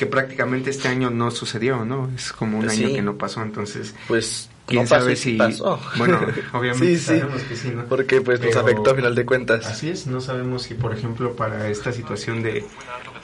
que 0.00 0.06
prácticamente 0.06 0.70
este 0.70 0.88
año 0.88 1.10
no 1.10 1.30
sucedió, 1.30 1.84
¿no? 1.84 2.10
Es 2.16 2.32
como 2.32 2.56
un 2.58 2.64
Pues 2.64 2.78
año 2.78 2.88
sí. 2.88 2.94
que 2.94 3.02
no 3.02 3.18
pasó, 3.18 3.42
entonces... 3.42 3.94
Pues 4.08 4.48
¿Quién 4.66 4.84
no 4.84 4.88
pasó 4.88 5.02
sabe 5.02 5.14
si- 5.16 5.36
pasó. 5.36 5.78
bueno, 5.98 6.20
obviamente 6.54 6.86
sí, 6.86 6.96
sí, 6.96 7.04
sabemos 7.18 7.42
que 7.42 7.54
sí, 7.56 7.68
¿no? 7.76 7.84
Porque 7.84 8.22
pues 8.22 8.40
nos 8.40 8.48
Pero- 8.48 8.60
afectó 8.62 8.90
a 8.92 8.94
final 8.94 9.14
de 9.14 9.26
cuentas. 9.26 9.66
Así 9.66 9.90
es, 9.90 10.06
no 10.06 10.22
sabemos 10.22 10.62
si, 10.62 10.72
por 10.72 10.94
ejemplo, 10.96 11.36
para 11.36 11.68
esta 11.68 11.92
situación 11.92 12.42
de 12.42 12.64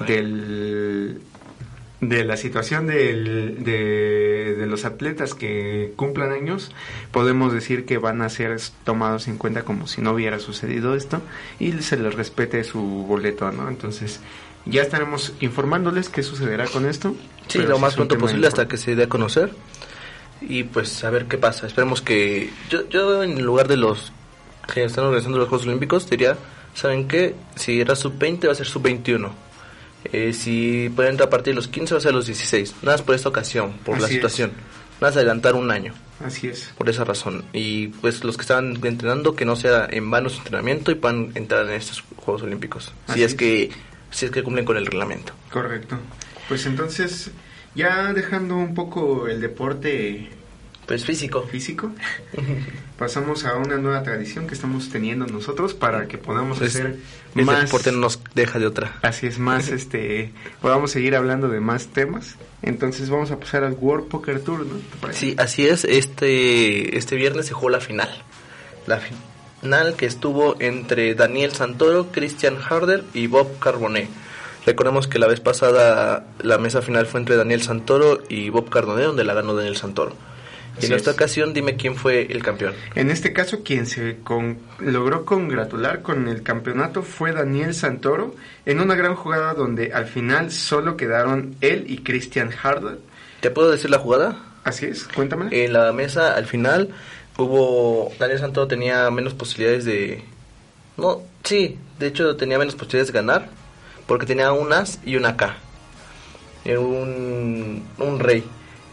del 0.06 1.18
de 2.02 2.24
la 2.24 2.36
situación 2.36 2.86
del, 2.88 3.64
de, 3.64 4.54
de 4.58 4.66
los 4.66 4.84
atletas 4.84 5.32
que 5.34 5.94
cumplan 5.96 6.30
años, 6.30 6.70
podemos 7.10 7.54
decir 7.54 7.86
que 7.86 7.96
van 7.96 8.20
a 8.20 8.28
ser 8.28 8.58
tomados 8.84 9.28
en 9.28 9.38
cuenta 9.38 9.62
como 9.62 9.86
si 9.86 10.02
no 10.02 10.12
hubiera 10.12 10.38
sucedido 10.38 10.94
esto 10.94 11.22
y 11.58 11.72
se 11.72 11.96
les 11.96 12.14
respete 12.14 12.62
su 12.64 12.80
boleto, 12.82 13.50
¿no? 13.50 13.66
Entonces, 13.70 14.20
ya 14.66 14.82
estaremos 14.82 15.32
informándoles 15.40 16.08
qué 16.08 16.22
sucederá 16.22 16.66
con 16.66 16.86
esto. 16.86 17.14
Sí, 17.48 17.58
lo 17.58 17.78
más 17.78 17.94
pronto 17.94 18.18
posible 18.18 18.46
hasta 18.48 18.66
que 18.68 18.76
se 18.76 18.94
dé 18.96 19.04
a 19.04 19.08
conocer. 19.08 19.52
Y 20.40 20.64
pues 20.64 21.02
a 21.04 21.10
ver 21.10 21.26
qué 21.26 21.38
pasa. 21.38 21.66
Esperemos 21.66 22.02
que. 22.02 22.50
Yo, 22.68 22.88
yo 22.88 23.22
en 23.22 23.42
lugar 23.42 23.68
de 23.68 23.76
los 23.76 24.12
que 24.72 24.84
están 24.84 25.04
organizando 25.04 25.38
los 25.38 25.48
Juegos 25.48 25.66
Olímpicos, 25.66 26.08
diría: 26.10 26.36
¿saben 26.74 27.08
qué? 27.08 27.34
Si 27.54 27.80
era 27.80 27.96
sub-20, 27.96 28.48
va 28.48 28.52
a 28.52 28.54
ser 28.54 28.66
sub-21. 28.66 29.30
Eh, 30.12 30.32
si 30.32 30.90
pueden 30.94 31.12
entrar 31.12 31.28
a 31.28 31.30
partir 31.30 31.52
de 31.52 31.56
los 31.56 31.68
15, 31.68 31.94
va 31.94 31.98
a 31.98 32.00
ser 32.02 32.12
los 32.14 32.26
16. 32.26 32.74
Nada 32.82 32.96
más 32.98 33.02
por 33.02 33.14
esta 33.14 33.28
ocasión, 33.28 33.72
por 33.84 33.98
la 33.98 34.06
es. 34.06 34.12
situación. 34.12 34.50
Nada 35.00 35.10
más 35.10 35.16
adelantar 35.16 35.54
un 35.54 35.70
año, 35.70 35.92
Así 36.24 36.48
es. 36.48 36.70
por 36.78 36.88
esa 36.88 37.04
razón. 37.04 37.44
Y 37.52 37.88
pues 37.88 38.22
los 38.24 38.36
que 38.36 38.42
estaban 38.42 38.78
entrenando, 38.84 39.34
que 39.34 39.44
no 39.44 39.56
sea 39.56 39.86
en 39.90 40.10
vano 40.10 40.28
su 40.30 40.38
entrenamiento 40.38 40.90
y 40.90 40.94
puedan 40.94 41.32
entrar 41.34 41.66
en 41.66 41.72
estos 41.74 42.02
Juegos 42.16 42.42
Olímpicos. 42.42 42.92
Así 43.06 43.18
Si 43.18 43.24
es 43.24 43.32
es. 43.32 43.36
que 43.38 43.70
si 44.10 44.26
es 44.26 44.30
que 44.30 44.42
cumplen 44.42 44.64
con 44.64 44.76
el 44.76 44.86
reglamento. 44.86 45.32
Correcto. 45.50 45.98
Pues 46.48 46.66
entonces, 46.66 47.30
ya 47.74 48.12
dejando 48.12 48.56
un 48.56 48.74
poco 48.74 49.26
el 49.28 49.40
deporte 49.40 50.28
Pues 50.86 51.04
físico. 51.04 51.42
físico, 51.42 51.90
pasamos 52.98 53.44
a 53.44 53.56
una 53.56 53.76
nueva 53.76 54.02
tradición 54.02 54.46
que 54.46 54.54
estamos 54.54 54.88
teniendo 54.90 55.26
nosotros 55.26 55.74
para 55.74 56.06
que 56.06 56.18
podamos 56.18 56.58
Pues, 56.58 56.76
hacer 56.76 56.96
Ese 57.34 57.44
más 57.44 57.62
deporte 57.62 57.92
no 57.92 57.98
nos 57.98 58.20
deja 58.34 58.58
de 58.58 58.66
otra. 58.66 58.96
así 59.02 59.26
es 59.26 59.38
más 59.38 59.68
este 59.70 60.32
podamos 60.62 60.90
seguir 60.92 61.16
hablando 61.16 61.48
de 61.48 61.60
más 61.60 61.88
temas. 61.88 62.36
Entonces 62.62 63.10
vamos 63.10 63.30
a 63.30 63.38
pasar 63.38 63.64
al 63.64 63.74
World 63.74 64.08
Poker 64.08 64.40
Tour, 64.40 64.66
¿no? 64.66 65.12
Sí, 65.12 65.34
así 65.38 65.66
es. 65.66 65.84
Este, 65.84 66.96
este 66.96 67.14
viernes 67.16 67.46
se 67.46 67.52
jugó 67.52 67.68
la 67.70 67.80
final. 67.80 68.08
La 68.86 68.98
final 68.98 69.20
que 69.96 70.06
estuvo 70.06 70.56
entre 70.60 71.14
Daniel 71.14 71.52
Santoro, 71.52 72.06
Christian 72.12 72.56
Harder 72.56 73.02
y 73.14 73.26
Bob 73.26 73.58
Carbonet. 73.58 74.08
Recordemos 74.64 75.08
que 75.08 75.18
la 75.18 75.26
vez 75.26 75.40
pasada 75.40 76.24
la 76.40 76.58
mesa 76.58 76.82
final 76.82 77.06
fue 77.06 77.20
entre 77.20 77.36
Daniel 77.36 77.62
Santoro 77.62 78.20
y 78.28 78.48
Bob 78.50 78.68
Carbonet, 78.70 79.06
donde 79.06 79.24
la 79.24 79.34
ganó 79.34 79.54
Daniel 79.56 79.76
Santoro. 79.76 80.12
Y 80.76 80.78
Así 80.78 80.86
en 80.86 80.92
esta 80.92 81.10
es. 81.10 81.16
ocasión, 81.16 81.52
dime 81.52 81.76
quién 81.76 81.96
fue 81.96 82.26
el 82.30 82.42
campeón. 82.44 82.74
En 82.94 83.10
este 83.10 83.32
caso, 83.32 83.62
quien 83.64 83.86
se 83.86 84.18
con- 84.22 84.58
logró 84.78 85.24
congratular 85.24 86.02
con 86.02 86.28
el 86.28 86.42
campeonato 86.42 87.02
fue 87.02 87.32
Daniel 87.32 87.74
Santoro 87.74 88.34
en 88.66 88.80
una 88.80 88.94
gran 88.94 89.16
jugada 89.16 89.54
donde 89.54 89.92
al 89.92 90.06
final 90.06 90.52
solo 90.52 90.96
quedaron 90.96 91.56
él 91.60 91.86
y 91.88 91.98
Christian 91.98 92.50
Harder. 92.62 92.98
¿Te 93.40 93.50
puedo 93.50 93.70
decir 93.70 93.90
la 93.90 93.98
jugada? 93.98 94.38
Así 94.64 94.86
es, 94.86 95.04
cuéntame. 95.08 95.46
En 95.64 95.72
la 95.72 95.92
mesa, 95.92 96.34
al 96.34 96.44
final, 96.46 96.90
hubo. 97.38 98.12
Daniel 98.18 98.38
Santoro 98.40 98.66
tenía 98.66 99.10
menos 99.10 99.34
posibilidades 99.34 99.84
de. 99.84 100.24
No, 100.96 101.22
sí, 101.44 101.78
de 101.98 102.06
hecho 102.08 102.36
tenía 102.36 102.58
menos 102.58 102.74
posibilidades 102.74 103.08
de 103.08 103.18
ganar. 103.18 103.48
Porque 104.06 104.26
tenía 104.26 104.52
un 104.52 104.72
as 104.72 105.00
y 105.04 105.16
una 105.16 105.36
K. 105.36 105.56
Era 106.64 106.80
un, 106.80 107.84
un 107.98 108.18
rey. 108.20 108.44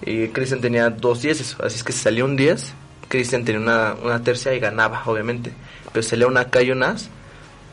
Y 0.05 0.27
Christian 0.29 0.59
tenía 0.61 0.89
dos 0.89 1.21
dieces. 1.21 1.55
Así 1.63 1.77
es 1.77 1.83
que 1.83 1.93
si 1.93 1.99
salía 1.99 2.25
un 2.25 2.35
10, 2.35 2.73
Christian 3.09 3.45
tenía 3.45 3.61
una, 3.61 3.95
una 4.03 4.23
tercia 4.23 4.53
y 4.53 4.59
ganaba, 4.59 5.03
obviamente. 5.05 5.53
Pero 5.91 6.03
si 6.03 6.09
salía 6.09 6.27
una 6.27 6.49
K 6.49 6.63
y 6.63 6.71
un 6.71 6.83
as, 6.83 7.09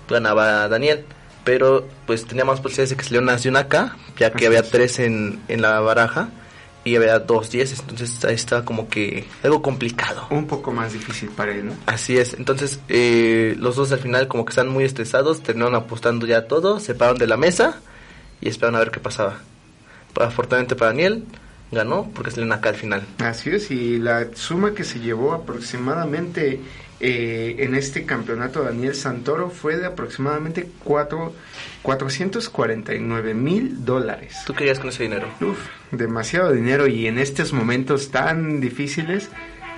ganaba 0.09 0.69
Daniel. 0.69 1.05
pero 1.45 1.89
pues 2.07 2.27
tenía 2.27 2.45
más 2.45 2.61
posibilidades 2.61 2.91
de 2.91 2.97
que 2.97 3.05
saliera 3.05 3.23
una 3.23 3.33
acción 3.35 3.57
acá, 3.57 3.97
ya 4.19 4.31
que 4.35 4.47
Así 4.47 4.47
había 4.47 4.61
es. 4.61 4.71
tres 4.71 4.99
en, 4.99 5.41
en 5.49 5.63
la 5.63 5.81
baraja 5.81 6.29
y 6.85 6.97
había 6.97 7.19
dos 7.19 7.51
dieces, 7.51 7.81
entonces 7.81 8.25
ahí 8.25 8.35
está 8.35 8.65
como 8.65 8.89
que 8.89 9.27
algo 9.43 9.61
complicado. 9.63 10.27
Un 10.31 10.47
poco 10.47 10.73
más 10.73 10.93
difícil 10.93 11.29
para 11.31 11.53
él, 11.53 11.67
¿no? 11.67 11.73
Así 11.87 12.17
es, 12.17 12.35
entonces 12.35 12.81
eh, 12.89 13.55
los 13.59 13.77
dos 13.77 13.93
al 13.93 13.99
final 13.99 14.29
como 14.29 14.45
que 14.45 14.51
están 14.51 14.69
muy 14.69 14.85
estresados, 14.85 15.43
terminaron 15.43 15.75
apostando 15.75 16.27
ya 16.27 16.47
todo, 16.49 16.81
se 16.81 16.95
pararon 16.95 17.19
de 17.19 17.27
la 17.27 17.37
mesa 17.37 17.81
y 18.41 18.49
esperaron 18.49 18.77
a 18.77 18.79
ver 18.81 18.91
qué 18.91 19.01
pasaba. 19.01 19.41
Afortunadamente 20.19 20.75
para 20.75 20.91
Daniel, 20.91 21.25
ganó 21.71 22.11
porque 22.15 22.31
salieron 22.31 22.53
acá 22.53 22.71
al 22.71 22.77
final. 22.77 23.03
Así 23.19 23.51
es, 23.51 23.71
y 23.71 23.99
la 23.99 24.29
suma 24.35 24.75
que 24.75 24.85
se 24.85 25.01
llevó 25.01 25.33
aproximadamente 25.33 26.61
eh, 27.01 27.57
en 27.61 27.75
este 27.75 28.05
campeonato 28.05 28.63
Daniel 28.63 28.95
Santoro 28.95 29.51
fue 29.51 29.77
de 29.77 29.87
aproximadamente 29.87 30.69
cuatro, 30.85 31.35
449 31.83 33.35
mil 33.35 33.85
dólares. 33.85 34.37
¿Tú 34.47 34.55
querías 34.55 34.79
con 34.79 34.91
ese 34.91 35.05
dinero? 35.05 35.29
Uf, 35.41 35.59
demasiado 35.91 36.53
dinero 36.53 36.87
y 36.87 37.07
en 37.07 37.19
estos 37.19 37.53
momentos 37.53 38.11
tan 38.11 38.61
difíciles, 38.61 39.29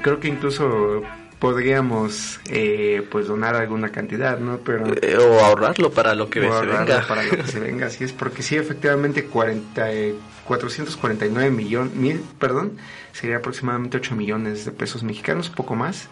creo 0.03 0.21
que 0.21 0.29
incluso 0.29 1.03
podríamos 1.39 2.39
eh, 2.51 3.05
pues 3.11 3.27
donar 3.27 3.57
alguna 3.57 3.91
cantidad, 3.91 4.39
¿no? 4.39 4.59
Pero 4.59 4.87
Eh, 5.03 5.17
o 5.17 5.41
ahorrarlo 5.41 5.91
para 5.91 6.15
lo 6.15 6.31
que 6.31 6.39
o 6.41 6.45
se 6.45 6.49
ahorrarlo 6.49 6.87
venga. 6.95 7.09
para 7.09 7.25
lo 7.25 7.31
que 7.31 7.47
se 7.49 7.59
venga, 7.59 7.87
así 7.87 8.05
es, 8.05 8.13
porque 8.13 8.43
sí, 8.43 8.57
efectivamente 8.57 9.25
40, 9.25 9.93
eh, 9.93 10.15
449 10.45 11.51
millones, 11.51 11.95
mil, 11.95 12.21
perdón, 12.39 12.73
sería 13.13 13.39
aproximadamente 13.39 13.97
8 13.97 14.15
millones 14.15 14.65
de 14.65 14.71
pesos 14.71 15.03
mexicanos, 15.03 15.51
poco 15.51 15.75
más. 15.75 16.09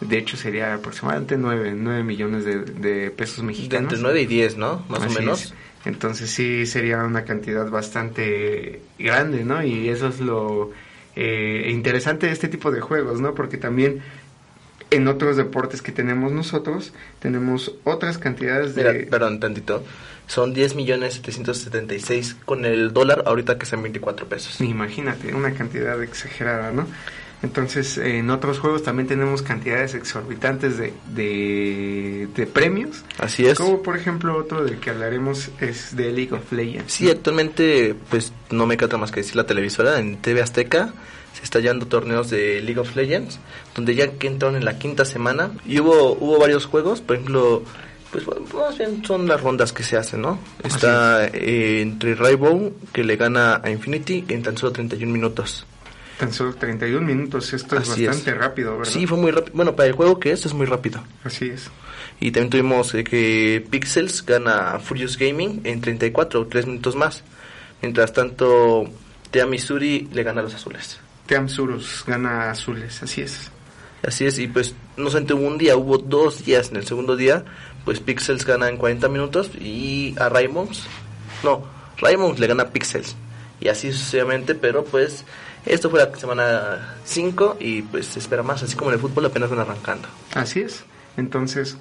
De 0.00 0.18
hecho, 0.18 0.36
sería 0.36 0.74
aproximadamente 0.74 1.36
9, 1.38 1.74
9 1.76 2.02
millones 2.02 2.44
de, 2.44 2.60
de 2.64 3.10
pesos 3.10 3.38
De 3.38 3.42
mexicanos. 3.44 3.92
entre 3.92 4.02
9 4.02 4.22
y 4.22 4.26
10, 4.26 4.56
¿no? 4.56 4.84
Más 4.88 5.02
Así 5.02 5.16
o 5.16 5.20
menos. 5.20 5.42
es. 5.44 5.54
Entonces 5.86 6.30
sí 6.30 6.66
sería 6.66 7.04
una 7.04 7.24
cantidad 7.24 7.68
bastante 7.70 8.80
grande, 8.98 9.44
¿no? 9.44 9.62
Y 9.62 9.88
eso 9.88 10.08
es 10.08 10.20
lo 10.20 10.72
eh, 11.14 11.68
interesante 11.70 12.26
de 12.26 12.32
este 12.32 12.48
tipo 12.48 12.70
de 12.70 12.80
juegos, 12.80 13.20
¿no? 13.20 13.34
Porque 13.34 13.56
también 13.58 14.02
en 14.90 15.08
otros 15.08 15.36
deportes 15.36 15.82
que 15.82 15.92
tenemos 15.92 16.32
nosotros, 16.32 16.92
tenemos 17.20 17.74
otras 17.84 18.18
cantidades 18.18 18.74
de... 18.74 18.84
Mira, 18.92 19.10
perdón, 19.10 19.40
tantito. 19.40 19.84
Son 20.26 20.54
10 20.54 20.74
millones 20.74 21.14
776 21.14 22.36
con 22.46 22.64
el 22.64 22.92
dólar 22.94 23.24
ahorita 23.26 23.58
que 23.58 23.66
son 23.66 23.82
24 23.82 24.26
pesos. 24.26 24.60
Imagínate, 24.62 25.34
una 25.34 25.52
cantidad 25.52 26.02
exagerada, 26.02 26.72
¿no? 26.72 26.86
Entonces, 27.44 27.98
en 27.98 28.30
otros 28.30 28.58
juegos 28.58 28.82
también 28.82 29.06
tenemos 29.06 29.42
cantidades 29.42 29.92
exorbitantes 29.94 30.78
de, 30.78 30.94
de, 31.14 32.26
de 32.34 32.46
premios. 32.46 33.04
Así 33.18 33.44
es. 33.44 33.58
Como 33.58 33.82
por 33.82 33.98
ejemplo 33.98 34.34
otro 34.36 34.64
del 34.64 34.80
que 34.80 34.88
hablaremos 34.88 35.50
es 35.60 35.94
de 35.94 36.10
League 36.10 36.32
of 36.32 36.50
Legends. 36.50 36.90
Sí, 36.90 37.10
actualmente 37.10 37.94
pues 38.08 38.32
no 38.50 38.66
me 38.66 38.78
queda 38.78 38.86
otra 38.86 38.98
más 38.98 39.12
que 39.12 39.20
decir 39.20 39.36
la 39.36 39.44
televisora 39.44 40.00
en 40.00 40.16
TV 40.16 40.40
Azteca 40.40 40.94
se 41.34 41.42
está 41.42 41.60
llevando 41.60 41.86
torneos 41.86 42.30
de 42.30 42.62
League 42.62 42.80
of 42.80 42.96
Legends 42.96 43.38
donde 43.74 43.94
ya 43.94 44.10
que 44.12 44.26
entraron 44.26 44.56
en 44.56 44.64
la 44.64 44.78
quinta 44.78 45.04
semana 45.04 45.50
y 45.66 45.80
hubo 45.80 46.12
hubo 46.12 46.38
varios 46.38 46.64
juegos, 46.64 47.02
por 47.02 47.16
ejemplo, 47.16 47.62
pues 48.10 48.24
más 48.54 48.78
bien 48.78 49.04
son 49.04 49.28
las 49.28 49.42
rondas 49.42 49.72
que 49.72 49.82
se 49.82 49.98
hacen, 49.98 50.22
¿no? 50.22 50.38
Está 50.62 51.26
eh, 51.26 51.82
entre 51.82 52.14
Rainbow 52.14 52.72
que 52.92 53.04
le 53.04 53.16
gana 53.16 53.60
a 53.62 53.70
Infinity 53.70 54.24
en 54.28 54.42
tan 54.42 54.56
solo 54.56 54.72
31 54.72 55.12
minutos. 55.12 55.66
Tan 56.18 56.32
solo 56.32 56.54
31 56.54 57.04
minutos, 57.04 57.52
esto 57.52 57.76
es 57.76 57.88
Así 57.88 58.06
bastante 58.06 58.30
es. 58.30 58.38
rápido, 58.38 58.78
¿verdad? 58.78 58.92
Sí, 58.92 59.06
fue 59.06 59.18
muy 59.18 59.30
rápido. 59.32 59.56
Bueno, 59.56 59.74
para 59.74 59.88
el 59.88 59.94
juego 59.94 60.20
que 60.20 60.30
es, 60.32 60.46
es 60.46 60.54
muy 60.54 60.66
rápido. 60.66 61.02
Así 61.24 61.46
es. 61.46 61.70
Y 62.20 62.30
también 62.30 62.50
tuvimos 62.50 62.94
eh, 62.94 63.02
que 63.02 63.66
Pixels 63.68 64.24
gana 64.24 64.78
Furious 64.78 65.18
Gaming 65.18 65.62
en 65.64 65.80
34, 65.80 66.46
3 66.46 66.66
minutos 66.66 66.94
más. 66.94 67.24
Mientras 67.82 68.12
tanto, 68.12 68.84
Tea 69.30 69.46
Missouri 69.46 70.08
le 70.12 70.22
gana 70.22 70.40
a 70.40 70.44
los 70.44 70.54
azules. 70.54 71.00
Teamsurus 71.26 72.04
gana 72.06 72.50
azules, 72.50 73.02
así 73.02 73.22
es. 73.22 73.50
Así 74.06 74.26
es, 74.26 74.38
y 74.38 74.48
pues 74.48 74.74
no 74.96 75.08
solamente 75.08 75.34
hubo 75.34 75.46
un 75.46 75.58
día, 75.58 75.76
hubo 75.76 75.98
dos 75.98 76.44
días. 76.44 76.70
En 76.70 76.76
el 76.76 76.86
segundo 76.86 77.16
día, 77.16 77.44
pues 77.84 78.00
Pixels 78.00 78.44
gana 78.44 78.68
en 78.68 78.76
40 78.76 79.08
minutos 79.08 79.50
y 79.58 80.14
a 80.18 80.28
Raymonds, 80.28 80.84
no, 81.42 81.64
Raymonds 81.98 82.38
le 82.38 82.46
gana 82.46 82.64
a 82.64 82.70
Pixels. 82.70 83.16
Y 83.60 83.68
así 83.68 83.92
sucesivamente, 83.92 84.54
pero 84.54 84.84
pues 84.84 85.24
esto 85.66 85.90
fue 85.90 85.98
la 85.98 86.14
semana 86.16 86.96
5 87.04 87.56
y 87.60 87.82
pues 87.82 88.06
se 88.06 88.18
espera 88.18 88.42
más, 88.42 88.62
así 88.62 88.76
como 88.76 88.90
el 88.90 88.98
fútbol 88.98 89.26
apenas 89.26 89.50
van 89.50 89.60
arrancando. 89.60 90.08
Así 90.34 90.60
es. 90.60 90.84
Entonces, 91.16 91.76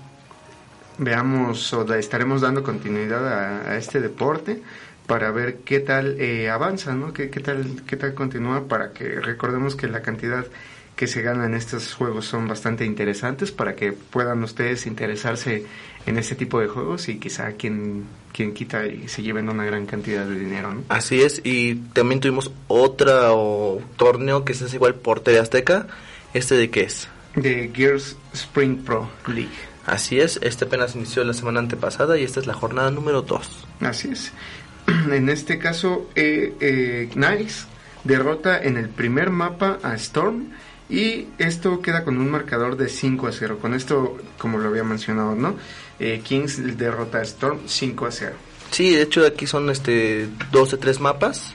veamos 0.98 1.74
o 1.74 1.94
estaremos 1.94 2.42
dando 2.42 2.64
continuidad 2.64 3.28
a, 3.28 3.72
a 3.72 3.78
este 3.78 4.00
deporte 4.00 4.62
para 5.08 5.32
ver 5.32 5.58
qué 5.66 5.80
tal 5.80 6.20
eh, 6.20 6.50
avanza, 6.50 6.94
¿no? 6.94 7.14
Qué, 7.14 7.30
qué 7.30 7.40
tal 7.40 7.84
qué 7.86 7.98
tal 7.98 8.14
continúa 8.14 8.68
para 8.68 8.94
que 8.94 9.20
recordemos 9.20 9.76
que 9.76 9.88
la 9.88 10.02
cantidad 10.02 10.46
que 10.96 11.08
se 11.08 11.22
gana 11.22 11.46
en 11.46 11.56
estos 11.56 11.94
juegos 11.94 12.26
son 12.26 12.48
bastante 12.48 12.86
interesantes 12.86 13.52
para 13.52 13.76
que 13.76 13.94
puedan 13.94 14.44
ustedes 14.44 14.86
interesarse 14.86 15.66
en 16.06 16.18
este 16.18 16.36
tipo 16.36 16.60
de 16.60 16.68
juegos 16.68 17.10
y 17.10 17.18
quizá 17.18 17.54
quien 17.54 18.06
quien 18.34 18.54
quita 18.54 18.86
y 18.88 19.08
se 19.08 19.22
lleven 19.22 19.48
una 19.48 19.64
gran 19.64 19.86
cantidad 19.86 20.26
de 20.26 20.38
dinero, 20.38 20.74
¿no? 20.74 20.84
Así 20.90 21.22
es, 21.22 21.42
y 21.44 21.76
también 21.76 22.20
tuvimos 22.20 22.52
otro 22.68 23.80
torneo 23.96 24.44
que 24.44 24.54
es 24.54 24.74
igual 24.74 24.96
por 24.96 25.22
TV 25.22 25.40
Azteca. 25.40 25.88
¿Este 26.34 26.56
de 26.56 26.72
qué 26.72 26.82
es? 26.82 27.08
De 27.36 27.72
Gears 27.74 28.18
Spring 28.34 28.84
Pro 28.84 29.08
League. 29.28 29.52
Así 29.86 30.20
es, 30.20 30.40
este 30.42 30.66
apenas 30.66 30.96
inició 30.96 31.24
la 31.24 31.34
semana 31.34 31.60
antepasada 31.60 32.18
y 32.18 32.24
esta 32.24 32.40
es 32.40 32.48
la 32.48 32.54
jornada 32.54 32.90
número 32.90 33.22
2. 33.22 33.68
Así 33.82 34.10
es. 34.10 34.34
En 35.12 35.30
este 35.30 35.60
caso, 35.60 36.10
eh, 36.16 36.56
eh, 36.60 37.10
Nice 37.16 37.66
derrota 38.04 38.62
en 38.62 38.78
el 38.78 38.90
primer 38.90 39.30
mapa 39.30 39.80
a 39.82 39.94
Storm 39.96 40.50
y 40.90 41.28
esto 41.38 41.82
queda 41.82 42.04
con 42.04 42.18
un 42.18 42.30
marcador 42.30 42.76
de 42.78 42.90
5 42.90 43.28
a 43.28 43.32
0. 43.32 43.58
Con 43.62 43.74
esto, 43.74 44.18
como 44.38 44.58
lo 44.60 44.70
había 44.70 44.84
mencionado, 44.84 45.36
¿no? 45.36 45.56
Eh, 46.00 46.22
Kings 46.24 46.78
derrota 46.78 47.20
a 47.20 47.22
Storm 47.24 47.60
5 47.66 48.06
a 48.06 48.12
0. 48.12 48.36
Sí, 48.72 48.92
de 48.96 49.04
hecho 49.04 49.26
aquí 49.26 49.46
son 49.48 49.70
este 49.70 50.28
2 50.52 50.72
de 50.72 50.78
3 50.78 51.00
mapas. 51.00 51.54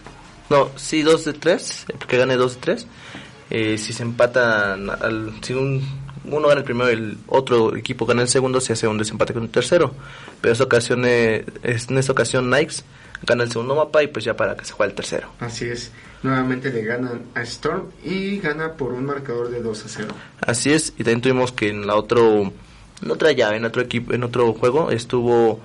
No, 0.51 0.71
sí, 0.77 1.03
2 1.03 1.25
de 1.27 1.33
3, 1.35 1.87
porque 1.99 2.17
gane 2.17 2.37
2 2.37 2.55
de 2.55 2.61
3. 2.61 2.87
Eh, 3.51 3.79
si 3.79 3.93
se 3.93 4.03
empatan, 4.03 4.89
al, 4.91 5.35
si 5.43 5.53
un, 5.55 5.83
uno 6.25 6.49
gana 6.49 6.61
el 6.61 6.65
primero 6.65 6.91
y 6.91 6.95
el 6.95 7.19
otro 7.27 7.77
equipo 7.77 8.07
gana 8.07 8.23
el 8.23 8.29
segundo, 8.29 8.61
se 8.61 8.73
hace 8.73 8.87
un 8.89 8.99
desempate 8.99 9.35
con 9.35 9.43
el 9.43 9.51
tercero. 9.51 9.95
Pero 10.41 10.53
esta 10.53 10.65
ocasión, 10.65 11.03
eh, 11.05 11.45
es- 11.63 11.89
en 11.91 11.99
esta 11.99 12.13
ocasión 12.13 12.49
Nikes 12.51 12.85
gana 13.27 13.43
el 13.45 13.51
segundo 13.53 13.75
mapa 13.75 14.03
y 14.03 14.07
pues 14.07 14.25
ya 14.25 14.37
para 14.37 14.57
que 14.57 14.65
se 14.65 14.73
juegue 14.73 14.91
el 14.93 14.97
tercero. 14.97 15.29
Así 15.41 15.67
es. 15.67 15.91
Nuevamente 16.23 16.73
le 16.73 16.83
ganan 16.83 17.23
a 17.35 17.43
Storm 17.43 17.91
y 18.05 18.39
gana 18.39 18.73
por 18.73 18.93
un 18.93 19.07
marcador 19.07 19.51
de 19.51 19.63
2 19.63 19.85
a 19.85 19.89
0. 19.89 20.09
Así 20.41 20.73
es, 20.73 20.93
y 20.97 21.05
también 21.05 21.21
tuvimos 21.21 21.53
que 21.53 21.69
en 21.69 21.87
la 21.87 21.95
otro, 21.95 22.53
en 23.03 23.11
otra 23.11 23.33
llave, 23.33 23.57
en 23.57 23.65
otro 23.65 23.83
equipo, 23.83 24.13
en 24.13 24.25
otro 24.25 24.53
juego 24.53 24.91
estuvo 24.91 25.61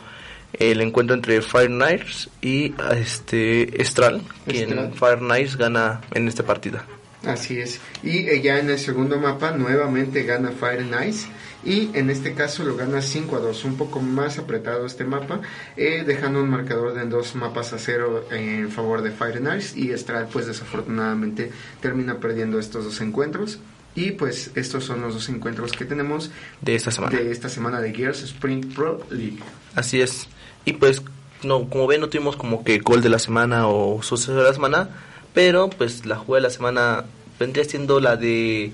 el 0.53 0.81
encuentro 0.81 1.15
entre 1.15 1.41
Fire 1.41 1.69
Knights 1.69 2.29
y 2.41 2.75
este 2.95 3.81
Estral, 3.81 4.21
quien 4.45 4.69
Estral. 4.69 4.93
Fire 4.93 5.19
Knights 5.19 5.57
gana 5.57 6.01
en 6.13 6.27
esta 6.27 6.43
partida. 6.43 6.85
Así 7.25 7.59
es. 7.59 7.79
Y 8.03 8.27
eh, 8.27 8.41
ya 8.41 8.59
en 8.59 8.69
el 8.69 8.79
segundo 8.79 9.19
mapa 9.19 9.51
nuevamente 9.51 10.23
gana 10.23 10.51
Fire 10.51 10.85
Ice. 11.07 11.27
Y 11.65 11.89
en 11.93 12.09
este 12.09 12.33
caso 12.33 12.63
lo 12.63 12.75
gana 12.75 13.01
5 13.01 13.37
a 13.37 13.39
2, 13.39 13.65
un 13.65 13.77
poco 13.77 14.01
más 14.01 14.37
apretado 14.37 14.85
este 14.85 15.05
mapa, 15.05 15.41
eh, 15.77 16.03
dejando 16.05 16.41
un 16.41 16.49
marcador 16.49 16.93
de 16.93 17.05
dos 17.05 17.35
mapas 17.35 17.73
a 17.73 17.79
cero 17.79 18.25
en 18.31 18.69
favor 18.69 19.01
de 19.01 19.11
Fire 19.11 19.37
and 19.37 19.59
Ice. 19.59 19.79
Y 19.79 19.91
Estral, 19.91 20.27
pues 20.31 20.45
desafortunadamente, 20.45 21.51
termina 21.81 22.19
perdiendo 22.19 22.59
estos 22.59 22.83
dos 22.85 22.99
encuentros. 23.01 23.59
Y 23.95 24.11
pues 24.11 24.51
estos 24.55 24.85
son 24.85 25.01
los 25.01 25.13
dos 25.13 25.29
encuentros 25.29 25.71
que 25.71 25.85
tenemos 25.85 26.31
de 26.61 26.75
esta 26.75 26.91
semana. 26.91 27.17
de 27.17 27.31
esta 27.31 27.47
semana 27.47 27.79
de 27.79 27.93
Gears 27.93 28.23
Spring 28.23 28.73
Pro 28.73 29.05
League. 29.09 29.39
Así 29.75 30.01
es. 30.01 30.27
Y 30.65 30.73
pues, 30.73 31.03
no, 31.43 31.69
como 31.69 31.87
ven, 31.87 32.01
no 32.01 32.09
tuvimos 32.09 32.35
como 32.35 32.63
que 32.63 32.79
gol 32.79 33.01
de 33.01 33.09
la 33.09 33.19
semana 33.19 33.67
o 33.67 34.01
suceso 34.01 34.35
de 34.35 34.43
la 34.43 34.53
semana, 34.53 34.89
pero 35.33 35.69
pues 35.69 36.05
la 36.05 36.17
jugada 36.17 36.41
de 36.41 36.47
la 36.47 36.53
semana 36.53 37.05
vendría 37.39 37.63
siendo 37.65 37.99
la 37.99 38.15
de 38.15 38.71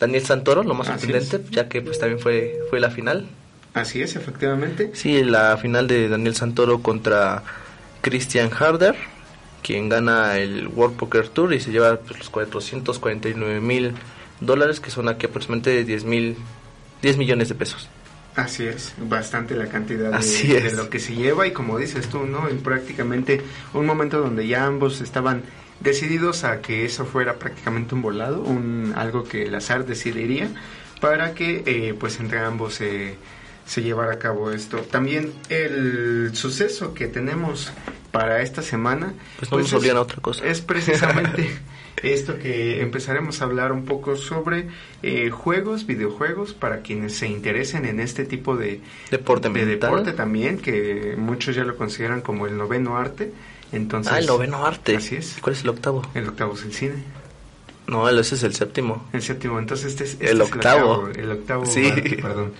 Daniel 0.00 0.24
Santoro, 0.24 0.62
lo 0.62 0.74
más 0.74 0.86
sorprendente, 0.86 1.40
ya 1.50 1.68
que 1.68 1.82
pues 1.82 1.98
también 1.98 2.20
fue, 2.20 2.58
fue 2.70 2.80
la 2.80 2.90
final. 2.90 3.26
Así 3.74 4.00
es, 4.02 4.16
efectivamente. 4.16 4.90
Sí, 4.94 5.22
la 5.22 5.56
final 5.56 5.86
de 5.86 6.08
Daniel 6.08 6.34
Santoro 6.34 6.82
contra 6.82 7.42
Christian 8.00 8.50
Harder, 8.52 8.94
quien 9.62 9.88
gana 9.88 10.38
el 10.38 10.68
World 10.68 10.96
Poker 10.96 11.28
Tour 11.28 11.52
y 11.54 11.60
se 11.60 11.70
lleva 11.70 11.96
pues, 11.96 12.18
los 12.18 12.30
449 12.30 13.60
mil 13.60 13.94
dólares, 14.40 14.80
que 14.80 14.90
son 14.90 15.08
aquí 15.08 15.26
aproximadamente 15.26 15.84
10 15.84 16.04
mil 16.04 16.36
10 17.02 17.16
millones 17.16 17.48
de 17.48 17.54
pesos. 17.54 17.88
Así 18.34 18.64
es, 18.64 18.94
bastante 18.98 19.56
la 19.56 19.66
cantidad 19.66 20.16
de, 20.16 20.60
de 20.60 20.72
lo 20.72 20.88
que 20.90 21.00
se 21.00 21.14
lleva 21.14 21.46
y 21.46 21.52
como 21.52 21.76
dices 21.76 22.08
tú, 22.08 22.24
¿no? 22.24 22.48
En 22.48 22.58
prácticamente 22.58 23.42
un 23.74 23.84
momento 23.84 24.20
donde 24.20 24.46
ya 24.46 24.64
ambos 24.64 25.00
estaban 25.00 25.42
decididos 25.80 26.44
a 26.44 26.60
que 26.60 26.84
eso 26.84 27.04
fuera 27.04 27.38
prácticamente 27.38 27.94
un 27.94 28.02
volado, 28.02 28.40
un 28.42 28.92
algo 28.96 29.24
que 29.24 29.44
el 29.44 29.54
azar 29.54 29.86
decidiría 29.86 30.48
para 31.00 31.34
que 31.34 31.62
eh, 31.66 31.94
pues 31.98 32.18
entre 32.20 32.40
ambos 32.40 32.74
se 32.74 33.16
se 33.68 33.82
llevara 33.82 34.14
a 34.14 34.18
cabo 34.18 34.50
esto. 34.50 34.78
También 34.78 35.32
el 35.50 36.30
suceso 36.34 36.94
que 36.94 37.06
tenemos 37.06 37.70
para 38.10 38.40
esta 38.40 38.62
semana 38.62 39.12
pues 39.38 39.50
no 39.50 39.78
obligan 39.78 39.98
a 39.98 40.00
otra 40.00 40.22
cosa. 40.22 40.46
es 40.46 40.62
precisamente 40.62 41.50
esto 42.02 42.38
que 42.38 42.80
empezaremos 42.80 43.42
a 43.42 43.44
hablar 43.44 43.72
un 43.72 43.84
poco 43.84 44.16
sobre 44.16 44.68
eh, 45.02 45.28
juegos, 45.28 45.84
videojuegos, 45.84 46.54
para 46.54 46.80
quienes 46.80 47.14
se 47.18 47.28
interesen 47.28 47.84
en 47.84 48.00
este 48.00 48.24
tipo 48.24 48.56
de 48.56 48.80
Deporte 49.10 49.48
de 49.48 49.54
mental. 49.54 49.90
deporte 49.90 50.12
también, 50.14 50.56
que 50.56 51.14
muchos 51.18 51.54
ya 51.54 51.64
lo 51.64 51.76
consideran 51.76 52.22
como 52.22 52.46
el 52.46 52.56
noveno 52.56 52.96
arte. 52.96 53.32
Entonces, 53.72 54.12
ah, 54.12 54.18
el 54.18 54.26
noveno 54.26 54.64
arte. 54.64 54.96
Así 54.96 55.16
es. 55.16 55.36
¿Cuál 55.40 55.54
es 55.56 55.62
el 55.62 55.68
octavo? 55.70 56.02
El 56.14 56.28
octavo 56.28 56.54
es 56.54 56.62
el 56.64 56.72
cine. 56.72 56.94
No, 57.86 58.06
ese 58.06 58.34
es 58.34 58.42
el 58.42 58.54
séptimo. 58.54 59.08
El 59.14 59.22
séptimo, 59.22 59.58
entonces 59.58 59.86
este 59.92 60.04
es, 60.04 60.10
este 60.12 60.30
El 60.30 60.42
es 60.42 60.52
octavo. 60.52 61.08
el 61.08 61.30
octavo, 61.30 61.64
Sí. 61.64 61.86
arte, 61.86 62.18
perdón. 62.20 62.52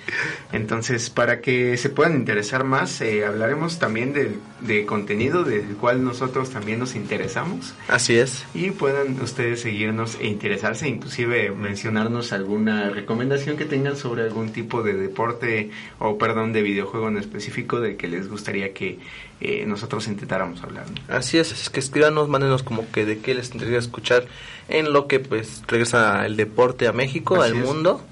Entonces, 0.53 1.11
para 1.11 1.43
que 1.43 1.77
se 1.77 1.91
puedan 1.91 2.15
interesar 2.15 2.65
más, 2.65 3.03
eh, 3.03 3.27
hablaremos 3.27 3.79
también 3.79 4.15
del 4.15 4.37
de 4.63 4.87
contenido 4.87 5.45
del 5.45 5.77
cual 5.77 6.03
nosotros 6.03 6.49
también 6.49 6.79
nos 6.79 6.95
interesamos 6.95 7.75
Así 7.89 8.17
es. 8.17 8.45
y 8.55 8.71
puedan 8.71 9.21
ustedes 9.21 9.61
seguirnos 9.61 10.17
e 10.19 10.27
interesarse, 10.29 10.89
inclusive 10.89 11.51
mencionarnos 11.51 12.33
alguna 12.33 12.89
recomendación 12.89 13.59
que 13.59 13.67
tengan 13.67 13.97
sobre 13.99 14.23
algún 14.23 14.51
tipo 14.51 14.83
de 14.83 14.95
deporte 14.95 15.71
o, 15.99 16.17
perdón, 16.17 16.55
de 16.55 16.63
videojuego 16.63 17.09
en 17.09 17.19
específico 17.19 17.81
del 17.81 17.99
que 17.99 18.09
les 18.09 18.29
gustaría 18.31 18.73
que 18.73 18.99
eh, 19.41 19.65
nosotros 19.67 20.07
intentáramos 20.09 20.63
hablar. 20.63 20.87
¿no? 20.91 21.15
Así 21.15 21.39
es, 21.39 21.53
es 21.53 21.71
que 21.71 21.81
escríbanos, 21.81 22.29
mándenos 22.29 22.63
como 22.63 22.91
que 22.91 23.05
de 23.05 23.19
qué 23.21 23.35
les 23.35 23.53
interesa 23.55 23.79
escuchar 23.79 24.27
en 24.69 24.93
lo 24.93 25.07
que 25.07 25.21
pues 25.21 25.63
regresa 25.69 26.27
el 26.27 26.37
deporte 26.37 26.87
a 26.89 26.93
México, 26.93 27.41
Así 27.43 27.53
al 27.53 27.59
es. 27.59 27.65
mundo 27.65 28.03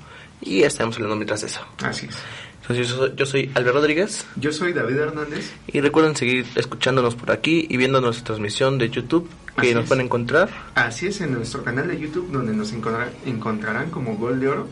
y 0.41 0.63
estaremos 0.63 0.97
hablando 0.97 1.17
mientras 1.17 1.41
de 1.41 1.49
eso. 1.49 1.61
Así 1.83 2.07
es. 2.07 2.17
Entonces 2.63 2.89
yo 2.89 2.97
soy, 2.97 3.13
yo 3.15 3.27
soy 3.27 3.51
Albert 3.55 3.77
Rodríguez 3.77 4.27
Yo 4.35 4.51
soy 4.53 4.73
David 4.73 4.97
Hernández. 4.97 5.53
y 5.69 5.81
recuerden 5.81 6.17
seguir 6.17 6.45
escuchándonos 6.57 7.15
por 7.15 7.31
aquí 7.31 7.65
y 7.71 7.77
viendo 7.77 8.01
nuestra 8.01 8.25
transmisión 8.25 8.77
de 8.79 8.91
YouTube 8.91 9.29
que 9.55 9.69
Así 9.69 9.75
nos 9.75 9.85
es. 9.85 9.89
pueden 9.89 10.05
encontrar. 10.07 10.49
Así 10.75 11.07
es, 11.07 11.21
en 11.21 11.33
nuestro 11.33 11.63
canal 11.63 11.87
de 11.89 11.99
YouTube, 11.99 12.31
donde 12.33 12.53
nos 12.55 12.73
encontrarán, 12.73 13.11
encontrarán 13.25 13.91
como 13.91 14.17
Gol 14.17 14.41
de 14.41 14.49
Oro. 14.49 14.69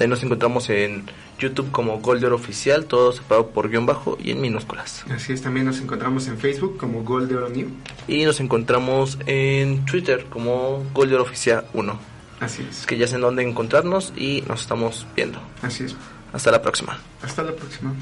También 0.00 0.12
nos 0.12 0.22
encontramos 0.22 0.70
en 0.70 1.04
YouTube 1.38 1.70
como 1.70 2.00
Gol 2.00 2.20
de 2.20 2.26
Oro 2.26 2.36
Oficial, 2.36 2.86
todo 2.86 3.12
separado 3.12 3.48
por 3.50 3.68
guion 3.68 3.84
bajo 3.84 4.16
y 4.18 4.30
en 4.30 4.40
minúsculas. 4.40 5.04
Así 5.10 5.34
es, 5.34 5.42
también 5.42 5.66
nos 5.66 5.78
encontramos 5.78 6.26
en 6.26 6.38
Facebook 6.38 6.78
como 6.78 7.02
Gol 7.04 7.28
de 7.28 7.36
Oro 7.36 7.50
New. 7.50 7.68
Y 8.08 8.24
nos 8.24 8.40
encontramos 8.40 9.18
en 9.26 9.84
Twitter 9.84 10.24
como 10.30 10.82
Gol 10.94 11.10
de 11.10 11.16
Oro 11.16 11.24
Oficial 11.24 11.66
1. 11.74 12.00
Así 12.40 12.62
Es 12.62 12.78
es, 12.80 12.86
que 12.86 12.96
ya 12.96 13.06
saben 13.06 13.20
dónde 13.20 13.42
encontrarnos 13.42 14.14
y 14.16 14.42
nos 14.48 14.62
estamos 14.62 15.06
viendo. 15.14 15.38
así 15.60 15.84
es. 15.84 15.94
Hasta 16.32 16.50
la 16.50 16.62
próxima. 16.62 16.98
Hasta 17.22 17.42
la 17.42 17.52
próxima. 17.52 17.92